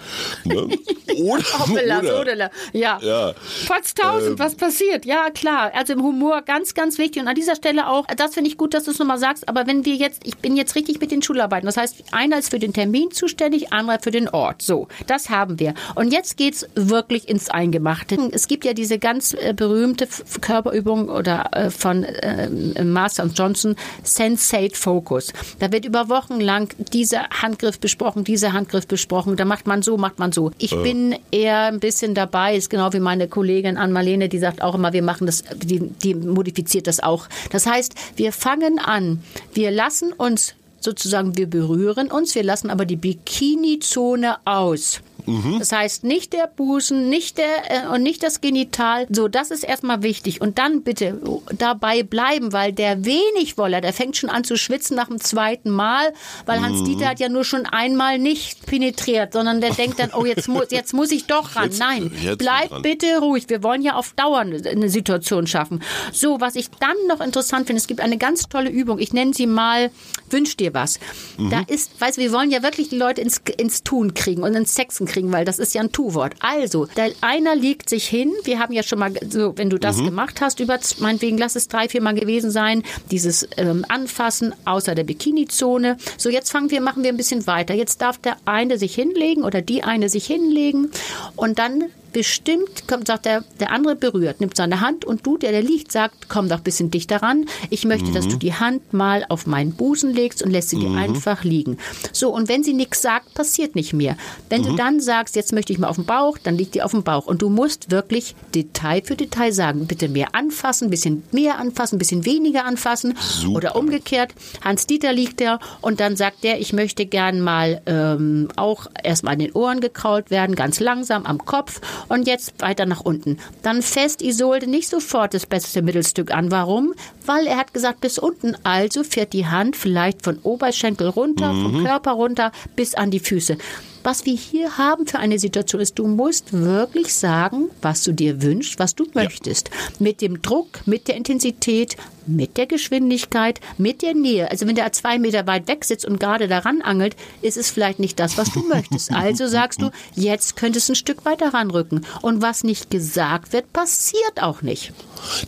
Ne? 0.44 0.68
Oder, 1.18 1.44
Hoppala, 1.60 2.20
oder, 2.20 2.52
ja. 2.74 3.00
ja. 3.02 3.34
Potztausend, 3.68 4.32
ähm, 4.32 4.40
was 4.40 4.56
passiert? 4.56 5.06
Ja, 5.06 5.30
klar. 5.30 5.72
Also 5.74 5.94
im 5.94 6.04
Humor 6.04 6.42
ganz, 6.42 6.74
ganz 6.74 6.98
wichtig. 6.98 7.22
Und 7.22 7.30
an 7.30 7.36
dieser 7.36 7.56
Stelle 7.56 7.88
auch, 7.88 8.06
das 8.18 8.34
finde 8.34 8.50
ich 8.50 8.58
gut, 8.58 8.74
dass 8.74 8.85
du 8.88 8.92
es 8.92 9.00
nochmal 9.00 9.18
sagst, 9.18 9.48
aber 9.48 9.68
wenn 9.68 9.86
wir 9.86 9.96
jetzt, 9.96 10.22
ich 10.26 10.38
bin 10.38 10.56
jetzt 10.56 10.76
richtig 10.76 11.00
mit 11.00 11.12
den 11.12 11.22
Schularbeiten, 11.22 11.66
das 11.66 11.78
heißt, 11.78 12.06
einer 12.12 12.38
ist 12.38 12.50
für 12.50 12.60
den 12.60 12.74
Termin 12.74 13.12
zuständig, 13.12 13.74
anderer 13.74 14.00
für 14.00 14.12
den 14.12 14.30
Ort. 14.30 14.62
So, 14.62 14.88
das 15.08 15.30
haben 15.30 15.60
wir. 15.60 15.74
Und 15.96 16.12
jetzt 16.12 16.38
geht's 16.38 16.68
wirklich 16.76 17.30
ins 17.30 17.50
Eingemachte. 17.50 18.18
Es 18.32 18.48
gibt 18.48 18.66
ja 18.66 18.74
diese 18.74 19.00
ganz 19.00 19.34
äh, 19.34 19.54
berühmte 19.54 20.08
Körperübung 20.42 21.10
oder 21.10 21.50
äh, 21.54 21.70
von 21.70 22.04
äh, 22.04 22.84
Master 22.84 23.24
und 23.24 23.38
Johnson, 23.38 23.76
Sensate 24.04 24.76
Focus. 24.76 25.34
Da 25.60 25.72
wird 25.72 25.86
über 25.86 26.10
Wochen 26.10 26.40
lang 26.40 26.74
dieser 26.78 27.30
Handgriff 27.30 27.80
besprochen, 27.80 28.24
dieser 28.24 28.54
Handgriff 28.54 28.88
besprochen. 28.88 29.36
Da 29.36 29.46
macht 29.46 29.68
man 29.68 29.82
so, 29.82 29.98
macht 29.98 30.20
man 30.20 30.32
so. 30.32 30.52
Ich 30.58 30.72
bin 30.72 31.16
eher 31.32 31.66
ein 31.66 31.80
bisschen 31.80 32.14
dabei, 32.14 32.56
ist 32.56 32.70
genau 32.70 32.94
wie 32.94 33.00
meine 33.00 33.28
Kollegin 33.28 33.78
Ann-Marlene, 33.78 34.30
die 34.30 34.40
sagt 34.40 34.62
auch 34.62 34.76
immer, 34.76 34.94
wir 34.94 35.04
machen 35.04 35.26
das, 35.26 35.44
die, 35.56 35.80
die 35.80 36.16
modifiziert 36.16 36.88
das 36.88 37.02
auch. 37.02 37.28
Das 37.52 37.66
heißt, 37.66 37.96
wir 38.16 38.32
fangen 38.32 38.75
an, 38.80 39.22
wir 39.54 39.72
lassen 39.72 40.14
uns 40.14 40.56
sozusagen, 40.80 41.36
wir 41.36 41.50
berühren 41.50 42.12
uns, 42.12 42.36
wir 42.36 42.44
lassen 42.44 42.70
aber 42.70 42.86
die 42.86 42.96
Bikini-Zone 42.96 44.38
aus. 44.46 45.02
Mhm. 45.26 45.60
Das 45.60 45.72
heißt 45.72 46.04
nicht 46.04 46.34
der 46.34 46.48
Busen, 46.48 47.10
nicht 47.10 47.38
der 47.38 47.46
äh, 47.70 47.88
und 47.88 48.04
nicht 48.04 48.24
das 48.24 48.42
Genital. 48.42 49.08
So, 49.10 49.28
das 49.28 49.52
ist 49.52 49.64
erstmal 49.64 50.04
wichtig. 50.04 50.42
Und 50.42 50.58
dann 50.58 50.84
bitte 50.84 51.20
dabei 51.58 52.04
bleiben, 52.04 52.54
weil 52.54 52.74
der 52.74 53.06
wenig 53.06 53.58
Woller, 53.58 53.82
der 53.82 53.94
fängt 53.94 54.18
schon 54.18 54.30
an 54.30 54.44
zu 54.44 54.58
schwitzen 54.58 54.96
nach 54.96 55.08
dem 55.08 55.20
zweiten 55.20 55.70
Mal, 55.70 56.14
weil 56.46 56.62
Hans 56.62 56.82
mhm. 56.82 56.86
Dieter 56.86 57.10
hat 57.10 57.20
ja 57.20 57.30
nur 57.30 57.44
schon 57.44 57.66
einmal 57.66 58.20
nicht 58.20 58.66
penetriert, 58.66 59.34
sondern 59.34 59.62
der 59.62 59.74
denkt 59.74 60.00
dann, 60.00 60.12
oh 60.14 60.26
jetzt 60.26 60.48
muss 60.48 60.68
jetzt 60.70 60.94
muss 60.94 61.12
ich 61.12 61.26
doch 61.26 61.56
ran. 61.56 61.66
Jetzt, 61.66 61.80
Nein, 61.80 62.12
bleib 62.38 62.82
bitte 62.82 63.20
ruhig. 63.20 63.46
Wir 63.48 63.64
wollen 63.64 63.82
ja 63.82 63.96
auf 63.96 64.14
Dauer 64.14 64.40
eine 64.40 64.90
Situation 64.90 65.48
schaffen. 65.48 65.82
So, 66.12 66.40
was 66.42 66.56
ich 66.56 66.70
dann 66.80 66.96
noch 67.08 67.22
interessant 67.22 67.68
finde, 67.68 67.80
es 67.80 67.88
gibt 67.88 68.02
eine 68.02 68.18
ganz 68.18 68.48
tolle 68.50 68.70
Übung. 68.70 69.00
Ich 69.00 69.14
nenne 69.14 69.34
sie 69.34 69.48
mal 69.48 69.92
Wünsch 70.30 70.58
dir 70.58 70.74
was. 70.74 71.00
Mhm. 71.38 71.50
Da 71.50 71.62
ist, 71.68 72.00
weißt 72.02 72.18
du, 72.18 72.22
wir 72.22 72.32
wollen 72.32 72.52
ja 72.52 72.64
wirklich 72.64 72.90
die 72.90 72.98
Leute 72.98 73.22
ins, 73.22 73.42
ins 73.58 73.84
Tun 73.84 74.14
kriegen 74.14 74.44
und 74.44 74.56
ins 74.56 74.76
Sexen 74.76 75.06
kriegen 75.06 75.15
kriegen, 75.16 75.32
weil 75.32 75.46
das 75.46 75.60
ist 75.60 75.74
ja 75.74 75.82
ein 75.82 75.92
Tu-Wort. 75.92 76.36
Also, 76.40 76.86
der 76.86 77.12
einer 77.22 77.56
legt 77.56 77.90
sich 77.90 78.08
hin. 78.08 78.32
Wir 78.44 78.60
haben 78.60 78.74
ja 78.74 78.84
schon 78.84 79.00
mal, 79.00 79.14
so, 79.30 79.58
wenn 79.58 79.70
du 79.70 79.80
das 79.80 79.98
mhm. 79.98 80.06
gemacht 80.06 80.42
hast, 80.42 80.60
über, 80.60 80.78
meinetwegen, 81.00 81.38
lass 81.38 81.56
es 81.56 81.68
drei, 81.68 81.90
vier 81.90 82.02
Mal 82.02 82.14
gewesen 82.14 82.52
sein, 82.52 82.84
dieses 83.12 83.48
ähm, 83.58 83.86
Anfassen 83.88 84.54
außer 84.66 84.94
der 84.94 85.04
Bikini-Zone. 85.04 85.98
So, 86.18 86.30
jetzt 86.30 86.52
fangen 86.52 86.70
wir, 86.70 86.82
machen 86.82 87.04
wir 87.04 87.12
ein 87.12 87.18
bisschen 87.18 87.48
weiter. 87.48 87.74
Jetzt 87.74 88.02
darf 88.02 88.18
der 88.18 88.38
eine 88.46 88.78
sich 88.78 88.94
hinlegen 88.94 89.44
oder 89.44 89.62
die 89.62 89.84
eine 89.84 90.10
sich 90.10 90.26
hinlegen 90.26 90.92
und 91.36 91.60
dann 91.60 91.86
bestimmt, 92.16 92.88
kommt, 92.88 93.08
sagt 93.08 93.26
der, 93.26 93.44
der 93.60 93.74
andere 93.74 93.98
berührt, 93.98 94.40
nimmt 94.40 94.56
seine 94.56 94.80
Hand 94.80 95.04
und 95.04 95.28
du, 95.28 95.38
der 95.38 95.52
da 95.52 95.60
liegt, 95.60 95.92
sagt, 95.92 96.30
komm 96.30 96.48
doch 96.48 96.60
ein 96.60 96.64
bisschen 96.64 96.90
dichter 96.90 97.22
ran. 97.22 97.46
Ich 97.70 97.84
möchte, 97.84 98.08
mhm. 98.08 98.14
dass 98.14 98.26
du 98.26 98.38
die 98.38 98.54
Hand 98.54 98.94
mal 98.94 99.26
auf 99.28 99.48
meinen 99.48 99.74
Busen 99.74 100.14
legst 100.14 100.42
und 100.42 100.50
lässt 100.50 100.70
sie 100.70 100.78
mhm. 100.78 100.94
dir 100.94 100.98
einfach 100.98 101.44
liegen. 101.44 101.78
So, 102.14 102.34
und 102.34 102.48
wenn 102.48 102.64
sie 102.64 102.72
nichts 102.72 103.02
sagt, 103.02 103.34
passiert 103.34 103.76
nicht 103.76 103.92
mehr. 103.92 104.16
Wenn 104.50 104.62
mhm. 104.62 104.66
du 104.66 104.76
dann 104.78 105.02
sagst, 105.02 105.36
jetzt 105.36 105.52
möchte 105.52 105.74
ich 105.74 105.80
mal 105.80 105.90
auf 105.90 105.98
den 105.98 106.06
Bauch, 106.06 106.38
dann 106.38 106.56
liegt 106.56 106.74
die 106.76 106.84
auf 106.84 106.92
dem 106.92 107.04
Bauch. 107.04 107.28
Und 107.28 107.42
du 107.42 107.50
musst 107.50 107.92
wirklich 107.92 108.34
Detail 108.56 109.02
für 109.04 109.18
Detail 109.18 109.52
sagen. 109.52 109.86
Bitte 109.86 110.08
mehr 110.08 110.36
anfassen, 110.36 110.88
ein 110.88 110.92
bisschen 110.92 111.24
mehr 111.34 111.60
anfassen, 111.60 111.98
ein 111.98 112.00
bisschen 112.00 112.24
weniger 112.24 112.64
anfassen. 112.64 113.18
Super. 113.20 113.58
Oder 113.58 113.76
umgekehrt. 113.76 114.34
Hans-Dieter 114.64 115.12
liegt 115.12 115.42
da 115.42 115.60
und 115.82 116.00
dann 116.00 116.16
sagt 116.16 116.46
der, 116.46 116.62
ich 116.62 116.72
möchte 116.72 117.06
gern 117.06 117.42
mal 117.42 117.82
ähm, 117.88 118.48
auch 118.56 118.88
erstmal 119.04 119.34
an 119.34 119.40
den 119.40 119.52
Ohren 119.52 119.82
gekrault 119.82 120.32
werden, 120.32 120.56
ganz 120.56 120.80
langsam 120.80 121.26
am 121.26 121.44
Kopf 121.44 121.82
und 122.08 122.28
jetzt 122.28 122.62
weiter 122.62 122.86
nach 122.86 123.02
unten. 123.02 123.38
Dann 123.62 123.82
fest 123.82 124.22
Isolde 124.22 124.68
nicht 124.68 124.90
sofort 124.90 125.34
das 125.34 125.46
beste 125.46 125.82
Mittelstück 125.82 126.32
an. 126.32 126.52
Warum? 126.52 126.94
Weil 127.26 127.48
er 127.48 127.58
hat 127.58 127.74
gesagt, 127.74 128.02
bis 128.02 128.20
unten. 128.20 128.56
Also 128.64 129.04
fährt 129.04 129.34
die 129.34 129.48
Hand 129.48 129.76
vielleicht 129.76 130.24
von 130.24 130.40
Oberschenkel 130.40 131.10
runter, 131.10 131.54
mhm. 131.54 131.64
vom 131.64 131.84
Körper 131.84 132.12
runter 132.12 132.52
bis 132.76 132.96
an 132.96 133.12
die 133.12 133.20
Füße. 133.20 133.58
Was 134.06 134.24
wir 134.26 134.36
hier 134.36 134.78
haben 134.78 135.08
für 135.08 135.18
eine 135.18 135.40
Situation 135.40 135.82
ist, 135.82 135.98
du 135.98 136.06
musst 136.06 136.54
wirklich 136.54 137.12
sagen, 137.12 137.72
was 137.82 138.04
du 138.04 138.12
dir 138.12 138.44
wünschst, 138.44 138.78
was 138.78 138.94
du 138.94 139.08
möchtest. 139.16 139.70
Ja. 139.70 139.76
Mit 139.98 140.22
dem 140.22 140.44
Druck, 140.44 140.82
mit 140.86 141.08
der 141.08 141.16
Intensität, 141.16 141.98
mit 142.28 142.58
der 142.58 142.66
Geschwindigkeit, 142.66 143.60
mit 143.78 144.02
der 144.02 144.14
Nähe. 144.14 144.50
Also 144.50 144.68
wenn 144.68 144.76
der 144.76 144.92
zwei 144.92 145.18
Meter 145.20 145.48
weit 145.48 145.68
weg 145.68 145.86
sitzt 145.86 146.06
und 146.06 146.20
gerade 146.20 146.48
daran 146.48 146.82
angelt, 146.82 147.16
ist 147.42 147.58
es 147.58 147.70
vielleicht 147.70 148.00
nicht 148.00 148.20
das, 148.20 148.38
was 148.38 148.52
du 148.52 148.64
möchtest. 148.68 149.12
Also 149.26 149.48
sagst 149.48 149.82
du, 149.82 149.92
jetzt 150.14 150.56
könntest 150.56 150.88
du 150.90 150.94
ein 150.94 150.98
Stück 150.98 151.26
weiter 151.26 151.54
ranrücken. 151.54 152.06
Und 152.22 152.42
was 152.42 152.64
nicht 152.64 152.92
gesagt 152.92 153.54
wird, 153.54 153.72
passiert 153.74 154.42
auch 154.42 154.62
nicht. 154.62 154.94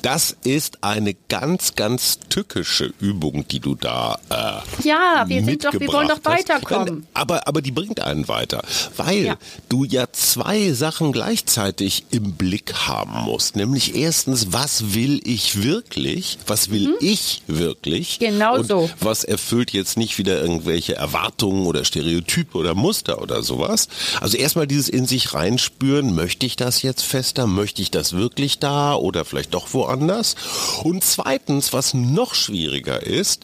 Das 0.02 0.36
ist 0.44 0.84
eine 0.84 1.14
ganz, 1.28 1.76
ganz 1.76 2.20
tückische 2.30 2.94
Übung, 3.00 3.48
die 3.48 3.60
du 3.60 3.76
da 3.76 4.18
äh, 4.30 4.88
Ja, 4.88 5.26
wir 5.28 5.44
sind 5.44 5.66
doch, 5.66 5.74
wir 5.74 5.88
wollen 5.88 6.08
doch 6.08 6.24
weiterkommen. 6.24 7.08
Hast. 7.14 7.22
Aber, 7.22 7.48
aber 7.48 7.62
die 7.62 7.72
bringt 7.72 8.00
einen 8.00 8.28
weiter, 8.28 8.64
weil 8.96 9.26
ja. 9.26 9.38
du 9.70 9.84
ja 9.84 10.08
zwei 10.12 10.72
Sachen 10.72 11.12
gleichzeitig 11.12 12.06
im 12.12 12.34
Blick 12.34 12.74
haben 12.88 13.24
musst. 13.26 13.56
Nämlich 13.56 13.96
erstens, 13.96 14.48
was 14.52 14.94
will 14.94 15.22
ich 15.24 15.64
wirklich? 15.64 16.38
Was 16.48 16.67
will 16.72 16.90
mhm. 16.90 16.96
ich 17.00 17.42
wirklich? 17.48 18.20
Genau 18.20 18.58
Und 18.58 18.68
so. 18.68 18.90
Was 19.00 19.24
erfüllt 19.24 19.72
jetzt 19.72 19.98
nicht 19.98 20.18
wieder 20.18 20.42
irgendwelche 20.42 20.96
Erwartungen 20.96 21.66
oder 21.66 21.84
Stereotype 21.86 22.58
oder 22.58 22.76
Muster 22.76 23.22
oder 23.22 23.44
sowas? 23.44 23.88
Also 24.22 24.38
erstmal 24.38 24.68
dieses 24.68 24.90
in 24.90 25.06
sich 25.06 25.34
reinspüren, 25.34 26.16
möchte 26.16 26.46
ich 26.46 26.56
das 26.56 26.82
jetzt 26.82 27.04
fester? 27.04 27.48
Möchte 27.48 27.82
ich 27.82 27.92
das 27.92 28.14
wirklich 28.14 28.60
da? 28.60 28.96
Oder 28.96 29.26
vielleicht 29.26 29.54
doch 29.54 29.74
woanders? 29.74 30.36
Und 30.84 31.04
zweitens, 31.04 31.74
was 31.74 31.94
noch 31.94 32.34
schwieriger 32.34 33.04
ist, 33.04 33.44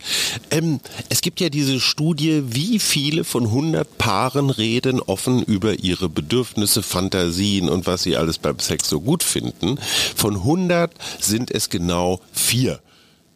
ähm, 0.52 0.80
es 1.10 1.22
gibt 1.22 1.40
ja 1.40 1.50
diese 1.50 1.80
Studie, 1.80 2.44
wie 2.48 2.80
viele 2.80 3.24
von 3.24 3.46
100 3.46 3.98
Paaren 3.98 4.50
reden 4.50 5.00
offen 5.00 5.44
über 5.44 5.80
ihre 5.80 6.10
Bedürfnisse, 6.10 6.84
Fantasien 6.84 7.70
und 7.70 7.86
was 7.86 8.04
sie 8.04 8.16
alles 8.16 8.38
beim 8.38 8.60
Sex 8.60 8.90
so 8.90 9.02
gut 9.02 9.24
finden. 9.24 9.78
Von 10.16 10.36
100 10.36 10.92
sind 11.20 11.52
es 11.52 11.70
genau 11.70 12.22
vier. 12.32 12.80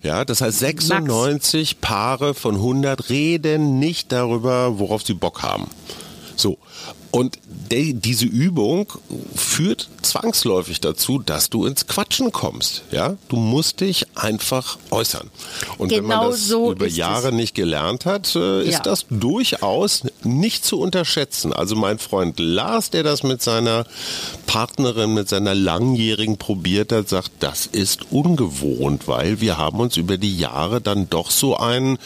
Ja, 0.01 0.25
das 0.25 0.41
heißt 0.41 0.59
96 0.59 1.75
Max. 1.75 1.81
Paare 1.81 2.33
von 2.33 2.55
100 2.55 3.09
reden 3.09 3.79
nicht 3.79 4.11
darüber, 4.11 4.79
worauf 4.79 5.03
sie 5.03 5.13
Bock 5.13 5.41
haben. 5.41 5.69
So. 6.35 6.57
Und 7.11 7.39
de, 7.71 7.93
diese 7.93 8.25
Übung 8.25 8.87
führt 9.35 9.89
zwangsläufig 10.01 10.81
dazu, 10.81 11.19
dass 11.19 11.49
du 11.49 11.65
ins 11.65 11.87
Quatschen 11.87 12.31
kommst. 12.31 12.83
Ja, 12.91 13.15
du 13.29 13.37
musst 13.37 13.81
dich 13.81 14.05
einfach 14.15 14.77
äußern. 14.91 15.29
Und 15.77 15.89
genau 15.89 15.97
wenn 15.97 16.07
man 16.07 16.19
genau 16.19 16.31
das 16.31 16.47
so 16.47 16.71
über 16.71 16.87
Jahre 16.87 17.29
es. 17.29 17.33
nicht 17.33 17.55
gelernt 17.55 18.05
hat, 18.05 18.35
äh, 18.35 18.63
ist 18.63 18.73
ja. 18.73 18.79
das 18.81 19.05
durchaus 19.09 20.03
nicht 20.23 20.65
zu 20.65 20.79
unterschätzen. 20.79 21.53
Also 21.53 21.75
mein 21.75 21.99
Freund 21.99 22.39
Lars, 22.39 22.89
der 22.89 23.03
das 23.03 23.23
mit 23.23 23.41
seiner 23.41 23.85
Partnerin, 24.45 25.13
mit 25.13 25.29
seiner 25.29 25.55
langjährigen 25.55 26.37
probiert 26.37 26.91
hat, 26.91 27.09
sagt, 27.09 27.31
das 27.39 27.65
ist 27.65 28.11
ungewohnt, 28.11 29.07
weil 29.07 29.41
wir 29.41 29.57
haben 29.57 29.79
uns 29.79 29.97
über 29.97 30.17
die 30.17 30.37
Jahre 30.37 30.81
dann 30.81 31.09
doch 31.09 31.31
so 31.31 31.57
ein 31.57 31.97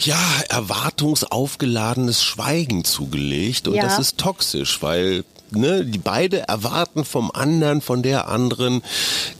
ja, 0.00 0.18
erwartungsaufgeladenes 0.48 2.22
Schweigen 2.22 2.84
zugelegt 2.84 3.68
und 3.68 3.74
ja. 3.74 3.84
das 3.84 3.98
ist 3.98 4.11
toxisch, 4.16 4.82
weil 4.82 5.24
ne, 5.56 5.84
die 5.84 5.98
beide 5.98 6.48
erwarten 6.48 7.04
vom 7.04 7.30
anderen, 7.32 7.80
von 7.80 8.02
der 8.02 8.28
anderen 8.28 8.82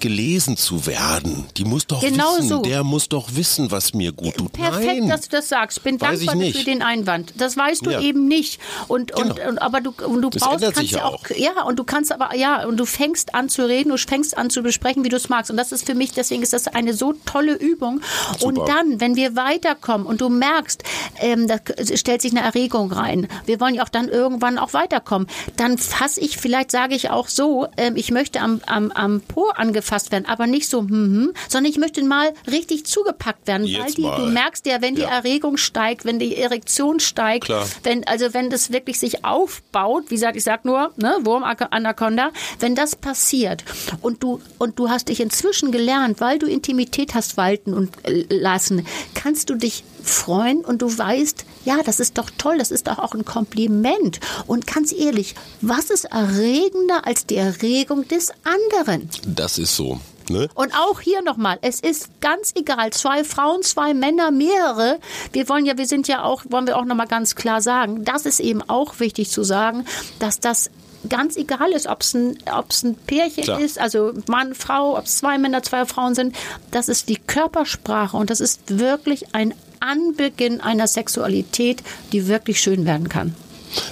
gelesen 0.01 0.57
zu 0.57 0.87
werden. 0.87 1.47
Die 1.57 1.65
muss 1.65 1.87
doch 1.87 2.01
genau 2.01 2.37
wissen, 2.37 2.49
so. 2.49 2.63
der 2.63 2.85
muss 2.85 3.09
doch 3.09 3.35
wissen, 3.35 3.71
was 3.71 3.95
mir 3.95 4.13
gut 4.13 4.37
tut. 4.37 4.53
Perfekt, 4.53 5.01
Nein, 5.01 5.09
dass 5.09 5.23
du 5.23 5.37
das 5.37 5.49
sagst. 5.49 5.79
Ich 5.79 5.85
bin 5.85 5.99
dankbar 5.99 6.37
für 6.37 6.65
den 6.65 6.83
Einwand. 6.83 7.33
Das 7.37 7.57
weißt 7.57 7.87
du 7.87 7.91
ja. 7.91 8.01
eben 8.01 8.27
nicht. 8.29 8.61
Und, 8.89 9.13
und, 9.13 9.37
genau. 9.37 9.49
und 9.49 9.63
aber 9.63 9.81
du, 9.81 9.93
und 10.07 10.23
du 10.23 10.31
das 10.31 10.43
brauchst 10.43 10.75
kannst 10.75 10.93
ja 10.93 11.05
auch, 11.05 11.25
ja, 11.37 11.63
und 11.63 11.79
du 11.79 11.85
kannst 11.85 12.13
aber 12.13 12.35
ja, 12.35 12.67
und 12.67 12.77
du 12.77 12.87
fängst 12.87 13.35
an 13.35 13.49
zu 13.49 13.67
reden, 13.67 13.91
du 13.91 13.99
fängst 13.99 14.37
an 14.37 14.51
zu 14.51 14.63
besprechen, 14.63 15.05
wie 15.05 15.09
du 15.09 15.17
es 15.17 15.29
magst. 15.29 15.51
Und 15.51 15.57
das 15.57 15.73
ist 15.73 15.87
für 15.87 15.95
mich, 15.95 16.13
deswegen 16.13 16.43
ist 16.43 16.53
das 16.53 16.69
eine 16.69 16.95
so 16.95 17.15
tolle 17.27 17.55
Übung. 17.55 18.01
Super. 18.39 18.47
Und 18.47 18.69
dann, 18.69 19.01
wenn 19.01 19.17
wir 19.17 19.37
weiterkommen 19.37 20.07
und 20.07 20.21
du 20.21 20.29
merkst, 20.29 20.83
ähm, 21.21 21.49
da 21.49 21.57
stellt 21.95 22.23
sich 22.23 22.33
eine 22.33 22.41
Erregung 22.41 22.93
rein. 22.93 23.29
Wir 23.47 23.61
wollen 23.61 23.75
ja 23.75 23.83
auch 23.83 23.89
dann 23.89 24.09
irgendwann 24.09 24.59
auch 24.59 24.73
weiterkommen. 24.73 25.29
Dann 25.57 25.79
fasse 26.03 26.21
ich, 26.21 26.37
vielleicht 26.37 26.73
sage 26.73 26.97
ich 26.97 27.11
auch 27.11 27.29
so, 27.29 27.69
ähm, 27.77 27.95
ich 27.95 28.11
möchte 28.11 28.41
am, 28.41 28.61
am, 28.67 28.91
am 28.91 29.21
Po 29.21 29.51
angefasst 29.55 30.11
werden, 30.11 30.27
aber 30.27 30.49
nicht 30.49 30.69
so, 30.69 30.81
hm, 30.81 30.89
hm, 30.91 31.33
sondern 31.49 31.71
ich 31.71 31.79
möchte 31.79 32.03
mal 32.03 32.33
richtig 32.51 32.87
zugepackt 32.87 33.47
werden, 33.47 33.65
Jetzt 33.65 33.81
weil 33.81 33.93
die, 33.93 34.03
du 34.03 34.27
merkst 34.27 34.67
ja, 34.67 34.83
wenn 34.83 34.97
die 34.97 35.03
Erregung 35.03 35.59
steigt, 35.59 36.05
wenn 36.05 36.19
die 36.19 36.37
Erektion 36.37 36.99
steigt, 36.99 37.45
Klar. 37.45 37.69
wenn, 37.85 38.05
also 38.09 38.35
wenn 38.35 38.51
das 38.51 38.73
wirklich 38.73 38.99
sich 38.99 39.25
aufbaut, 39.25 40.07
wie 40.09 40.17
gesagt, 40.17 40.37
ich 40.37 40.43
sag 40.43 40.65
nur, 40.65 40.93
ne, 40.97 41.19
Wurm, 41.21 41.45
Anaconda, 41.45 42.33
wenn 42.59 42.75
das 42.75 42.97
passiert 42.97 43.63
und 44.01 44.25
du, 44.25 44.41
und 44.59 44.81
du 44.81 44.89
hast 44.89 45.09
dich 45.09 45.21
inzwischen 45.21 45.71
gelernt, 45.71 46.21
weil 46.21 46.41
du 46.41 46.47
Intimität 46.47 47.15
hast 47.15 47.37
walten 47.37 47.75
und 47.75 47.91
äh, 48.05 48.25
lassen, 48.29 48.85
kannst 49.15 49.51
du 49.51 49.55
dich 49.55 49.85
freuen 50.03 50.65
und 50.65 50.83
du 50.83 50.99
weißt, 50.99 51.45
ja, 51.65 51.83
das 51.85 52.01
ist 52.01 52.19
doch 52.19 52.31
toll, 52.39 52.59
das 52.59 52.71
ist 52.71 52.87
doch 52.87 52.99
auch 52.99 53.15
ein 53.15 53.25
Kompliment. 53.25 54.21
Und 54.47 54.67
ganz 54.67 54.93
ehrlich, 54.93 55.35
was 55.61 55.91
ist 55.91 56.05
erregender 56.07 57.07
als 57.07 57.27
die 57.27 57.37
Erregung 57.37 58.07
des 58.09 58.33
anderen? 58.45 59.09
Das 59.27 59.59
ist 59.59 59.77
so. 59.77 60.01
Ne? 60.29 60.49
Und 60.55 60.73
auch 60.75 61.01
hier 61.01 61.23
nochmal, 61.23 61.59
es 61.63 61.81
ist 61.81 62.09
ganz 62.21 62.53
egal, 62.55 62.93
zwei 62.93 63.25
Frauen, 63.25 63.63
zwei 63.63 63.93
Männer, 63.93 64.31
mehrere. 64.31 64.99
Wir 65.33 65.49
wollen 65.49 65.67
ja, 65.67 65.77
wir 65.77 65.87
sind 65.87 66.09
ja 66.09 66.23
auch, 66.23 66.45
wollen 66.49 66.67
wir 66.67 66.79
auch 66.79 66.85
nochmal 66.85 67.09
ganz 67.09 67.35
klar 67.35 67.61
sagen, 67.61 68.05
das 68.05 68.27
ist 68.27 68.41
eben 68.41 68.63
auch 68.63 69.01
wichtig 69.01 69.31
zu 69.31 69.43
sagen, 69.43 69.85
dass 70.19 70.41
das 70.41 70.71
ganz 71.09 71.37
egal 71.37 71.73
ist, 71.73 71.87
ob 71.87 72.03
es 72.03 72.15
ein, 72.15 72.39
ob's 72.57 72.83
ein 72.83 72.95
Pärchen 72.95 73.45
Klar. 73.45 73.61
ist, 73.61 73.79
also 73.79 74.13
Mann, 74.29 74.55
Frau, 74.55 74.97
ob 74.97 75.07
es 75.07 75.19
zwei 75.19 75.39
Männer, 75.39 75.63
zwei 75.63 75.85
Frauen 75.85 76.15
sind. 76.15 76.37
Das 76.71 76.89
ist 76.89 77.09
die 77.09 77.17
Körpersprache 77.17 78.17
und 78.17 78.31
das 78.31 78.41
ist 78.41 78.79
wirklich 78.79 79.35
ein 79.35 79.55
Anbeginn 79.83 80.61
einer 80.61 80.87
Sexualität, 80.87 81.83
die 82.13 82.29
wirklich 82.29 82.61
schön 82.61 82.87
werden 82.87 83.09
kann. 83.09 83.35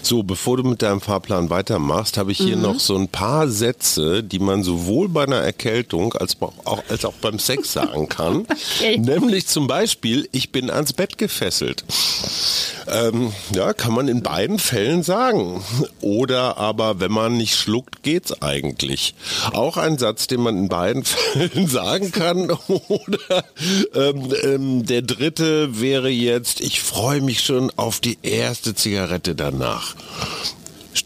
So, 0.03 0.23
bevor 0.23 0.57
du 0.57 0.65
mit 0.65 0.83
deinem 0.83 1.01
Fahrplan 1.01 1.51
weitermachst, 1.51 2.17
habe 2.17 2.33
ich 2.33 2.39
hier 2.39 2.57
mhm. 2.57 2.63
noch 2.63 2.81
so 2.81 2.97
ein 2.97 3.09
paar 3.09 3.49
Sätze, 3.49 4.23
die 4.23 4.39
man 4.39 4.63
sowohl 4.63 5.09
bei 5.09 5.25
einer 5.25 5.37
Erkältung 5.37 6.15
als 6.15 6.37
auch, 6.41 6.83
als 6.89 7.05
auch 7.05 7.15
beim 7.15 7.39
Sex 7.39 7.73
sagen 7.81 8.09
kann. 8.09 8.47
okay. 8.77 8.99
Nämlich 8.99 9.47
zum 9.47 9.67
Beispiel, 9.67 10.29
ich 10.33 10.53
bin 10.53 10.71
ans 10.71 10.93
Bett 10.93 11.19
gefesselt. 11.19 11.85
Ähm, 12.89 13.33
ja, 13.55 13.73
kann 13.73 13.93
man 13.93 14.09
in 14.09 14.23
beiden 14.23 14.59
Fällen 14.59 15.03
sagen. 15.03 15.63
Oder 16.01 16.57
aber, 16.57 17.01
wenn 17.01 17.13
man 17.13 17.37
nicht 17.37 17.55
schluckt, 17.55 18.03
geht's 18.03 18.43
eigentlich. 18.43 19.15
Auch 19.53 19.77
ein 19.77 19.99
Satz, 19.99 20.27
den 20.27 20.41
man 20.41 20.57
in 20.57 20.69
beiden 20.69 21.05
Fällen 21.05 21.69
sagen 21.69 22.11
kann. 22.11 22.51
Oder 22.89 23.45
ähm, 23.95 24.33
ähm, 24.43 24.87
der 24.87 25.03
dritte 25.03 25.81
wäre 25.81 26.09
jetzt, 26.09 26.61
ich 26.61 26.81
freue 26.81 27.21
mich 27.21 27.43
schon 27.43 27.71
auf 27.77 28.01
die 28.01 28.19
erste 28.23 28.75
Zigarette 28.75 29.35
danach 29.35 29.70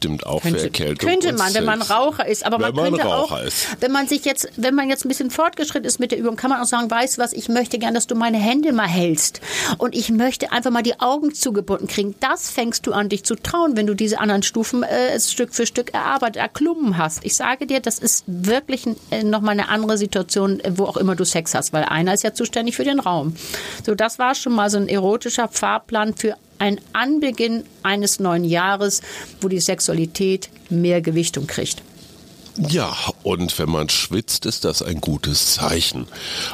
stimmt 0.05 0.27
auch 0.27 0.43
könnte, 0.43 0.59
für 0.59 0.65
Erkältung. 0.67 1.09
Könnte 1.09 1.33
man, 1.33 1.55
wenn 1.55 1.65
man 1.65 1.83
Raucher 1.83 2.27
ist. 2.27 2.45
Aber 2.45 2.59
wenn 2.59 2.75
man 2.75 2.85
könnte 2.85 3.05
man 3.05 3.13
auch, 3.13 3.41
ist. 3.41 3.69
wenn 3.81 3.93
man 3.93 4.07
sich 4.07 4.25
jetzt, 4.25 4.49
wenn 4.57 4.75
man 4.75 4.89
jetzt 4.89 5.05
ein 5.05 5.09
bisschen 5.09 5.31
fortgeschritten 5.31 5.87
ist 5.87 6.01
mit 6.01 6.13
der 6.13 6.19
Übung, 6.19 6.37
kann 6.37 6.51
man 6.51 6.61
auch 6.61 6.67
sagen, 6.67 6.91
weißt 6.91 7.17
du 7.17 7.23
was, 7.23 7.33
ich 7.33 7.49
möchte 7.49 7.79
gern, 7.79 7.95
dass 7.95 8.07
du 8.07 8.15
meine 8.15 8.39
Hände 8.39 8.73
mal 8.73 8.89
hältst. 8.89 9.41
Und 9.79 9.95
ich 9.95 10.11
möchte 10.11 10.53
einfach 10.53 10.71
mal 10.71 10.83
die 10.83 11.01
Augen 11.01 11.35
zugebunden 11.35 11.89
kriegen. 11.89 12.15
Das 12.21 12.51
fängst 12.51 12.87
du 12.87 12.93
an, 12.93 13.09
dich 13.09 13.25
zu 13.25 13.35
trauen, 13.35 13.77
wenn 13.77 13.87
du 13.87 13.95
diese 13.95 14.19
anderen 14.19 14.43
Stufen 14.43 14.83
äh, 14.83 15.19
Stück 15.21 15.55
für 15.55 15.67
Stück 15.67 15.95
erarbeitet, 15.95 16.37
erklommen 16.37 16.99
hast. 16.99 17.25
Ich 17.25 17.37
sage 17.37 17.67
dir, 17.67 17.81
das 17.81 17.99
ist 17.99 18.25
wirklich 18.27 18.87
äh, 19.11 19.23
nochmal 19.23 19.53
eine 19.53 19.69
andere 19.69 19.97
Situation, 19.97 20.61
wo 20.71 20.85
auch 20.85 20.97
immer 20.97 21.15
du 21.15 21.25
Sex 21.25 21.55
hast, 21.55 21.73
weil 21.73 21.85
einer 21.85 22.15
ist 22.15 22.23
ja 22.23 22.35
zuständig 22.35 22.77
für 22.77 22.85
den 22.85 23.01
Raum. 23.01 23.37
So, 23.85 23.95
das 23.95 24.19
war 24.19 24.35
schon 24.35 24.55
mal 24.55 24.71
so 24.71 24.79
ein 24.79 24.89
erotischer 24.89 25.49
Fahrplan 25.49 26.15
für 26.15 26.37
ein 26.59 26.81
Anbeginn 26.93 27.65
eines 27.83 28.21
neuen 28.21 28.45
Jahres, 28.45 29.03
wo 29.41 29.49
die 29.49 29.61
Sexualität 29.61 30.51
mehr 30.71 31.01
Gewichtung 31.01 31.47
kriegt. 31.47 31.83
Ja, 32.57 32.95
und 33.25 33.59
wenn 33.59 33.71
man 33.71 33.89
schwitzt, 33.89 34.45
ist 34.45 34.67
das 34.67 34.83
ein 34.83 35.01
gutes 35.01 35.55
Zeichen. 35.55 36.07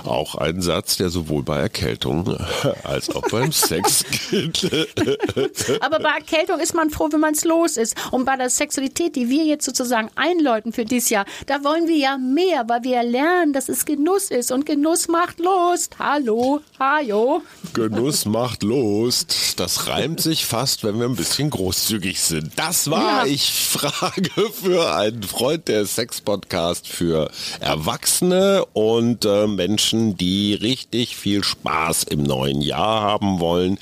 Auch 0.04 0.36
ein 0.36 0.62
Satz, 0.62 0.96
der 0.96 1.10
sowohl 1.10 1.42
bei 1.42 1.58
Erkältung 1.58 2.38
als 2.84 3.10
auch 3.10 3.28
beim 3.28 3.50
Sex 3.50 4.04
gilt. 4.30 4.70
Aber 5.80 5.98
bei 5.98 6.10
Erkältung 6.10 6.60
ist 6.60 6.74
man 6.74 6.90
froh, 6.90 7.08
wenn 7.10 7.18
man 7.18 7.34
es 7.34 7.44
los 7.44 7.76
ist. 7.76 7.96
Und 8.12 8.24
bei 8.24 8.36
der 8.36 8.50
Sexualität, 8.50 9.16
die 9.16 9.28
wir 9.28 9.44
jetzt 9.44 9.64
sozusagen 9.64 10.10
einläuten 10.14 10.72
für 10.72 10.84
dieses 10.84 11.10
Jahr, 11.10 11.24
da 11.46 11.64
wollen 11.64 11.88
wir 11.88 11.96
ja 11.96 12.16
mehr, 12.18 12.68
weil 12.68 12.84
wir 12.84 13.02
lernen, 13.02 13.52
dass 13.52 13.68
es 13.68 13.84
Genuss 13.84 14.30
ist. 14.30 14.52
Und 14.52 14.64
Genuss 14.64 15.08
macht 15.08 15.40
Lust. 15.40 15.96
Hallo, 15.98 16.60
hajo. 16.78 17.42
Genuss 17.74 18.26
macht 18.26 18.62
Lust. 18.62 19.58
Das 19.58 19.88
reimt 19.88 20.20
sich 20.20 20.46
fast, 20.46 20.84
wenn 20.84 21.00
wir 21.00 21.06
ein 21.06 21.16
bisschen 21.16 21.50
großzügig 21.50 22.20
sind. 22.20 22.52
Das 22.54 22.88
war, 22.92 23.26
ja. 23.26 23.32
ich 23.32 23.50
frage 23.52 24.30
für 24.52 24.94
einen 24.94 25.24
Freund 25.24 25.66
der 25.66 25.84
Sex-Podcast 25.84 26.59
für 26.86 27.30
Erwachsene 27.60 28.64
und 28.72 29.24
äh, 29.24 29.46
Menschen, 29.46 30.16
die 30.16 30.54
richtig 30.54 31.16
viel 31.16 31.42
Spaß 31.44 32.04
im 32.04 32.22
neuen 32.22 32.60
Jahr 32.60 33.00
haben 33.02 33.40
wollen. 33.40 33.78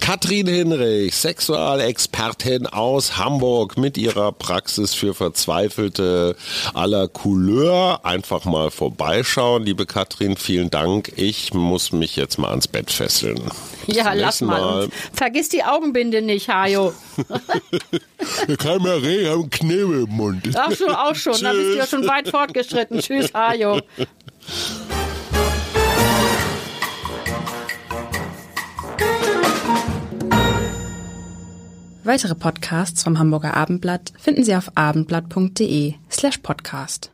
Katrin 0.00 0.46
Hinrich, 0.46 1.14
Sexualexpertin 1.14 2.66
aus 2.66 3.16
Hamburg 3.16 3.76
mit 3.76 3.96
ihrer 3.98 4.32
Praxis 4.32 4.94
für 4.94 5.14
Verzweifelte 5.14 6.36
aller 6.74 7.08
Couleur. 7.08 8.04
Einfach 8.04 8.44
mal 8.44 8.70
vorbeischauen. 8.70 9.64
Liebe 9.64 9.86
Katrin, 9.86 10.36
vielen 10.36 10.70
Dank. 10.70 11.12
Ich 11.16 11.54
muss 11.54 11.92
mich 11.92 12.16
jetzt 12.16 12.38
mal 12.38 12.50
ans 12.50 12.68
Bett 12.68 12.90
fesseln. 12.90 13.40
Ja, 13.86 14.12
lass 14.12 14.40
mal. 14.40 14.60
mal. 14.60 14.88
Vergiss 15.12 15.48
die 15.48 15.62
Augenbinde 15.64 16.22
nicht, 16.22 16.48
Hajo. 16.48 16.92
Kann 18.58 18.82
mehr 18.82 19.02
reden, 19.02 19.30
haben 19.30 19.50
Knebel 19.50 20.02
im 20.04 20.10
Mund. 20.10 20.48
Ach 20.54 20.72
schon, 20.72 20.90
auch 20.90 21.14
schon. 21.14 21.40
Da 21.40 21.52
bist 21.52 21.74
du 21.74 21.76
ja 21.76 21.86
schon 21.86 22.06
weit 22.06 22.28
fortgeschritten. 22.28 23.00
Tschüss, 23.00 23.32
Hajo. 23.32 23.80
Weitere 32.04 32.36
Podcasts 32.36 33.02
vom 33.02 33.18
Hamburger 33.18 33.56
Abendblatt 33.56 34.12
finden 34.18 34.44
Sie 34.44 34.54
auf 34.54 34.70
abendblatt.de 34.76 35.94
slash 36.08 36.38
podcast. 36.38 37.10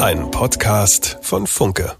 Ein 0.00 0.30
Podcast 0.32 1.18
von 1.22 1.46
Funke. 1.46 1.96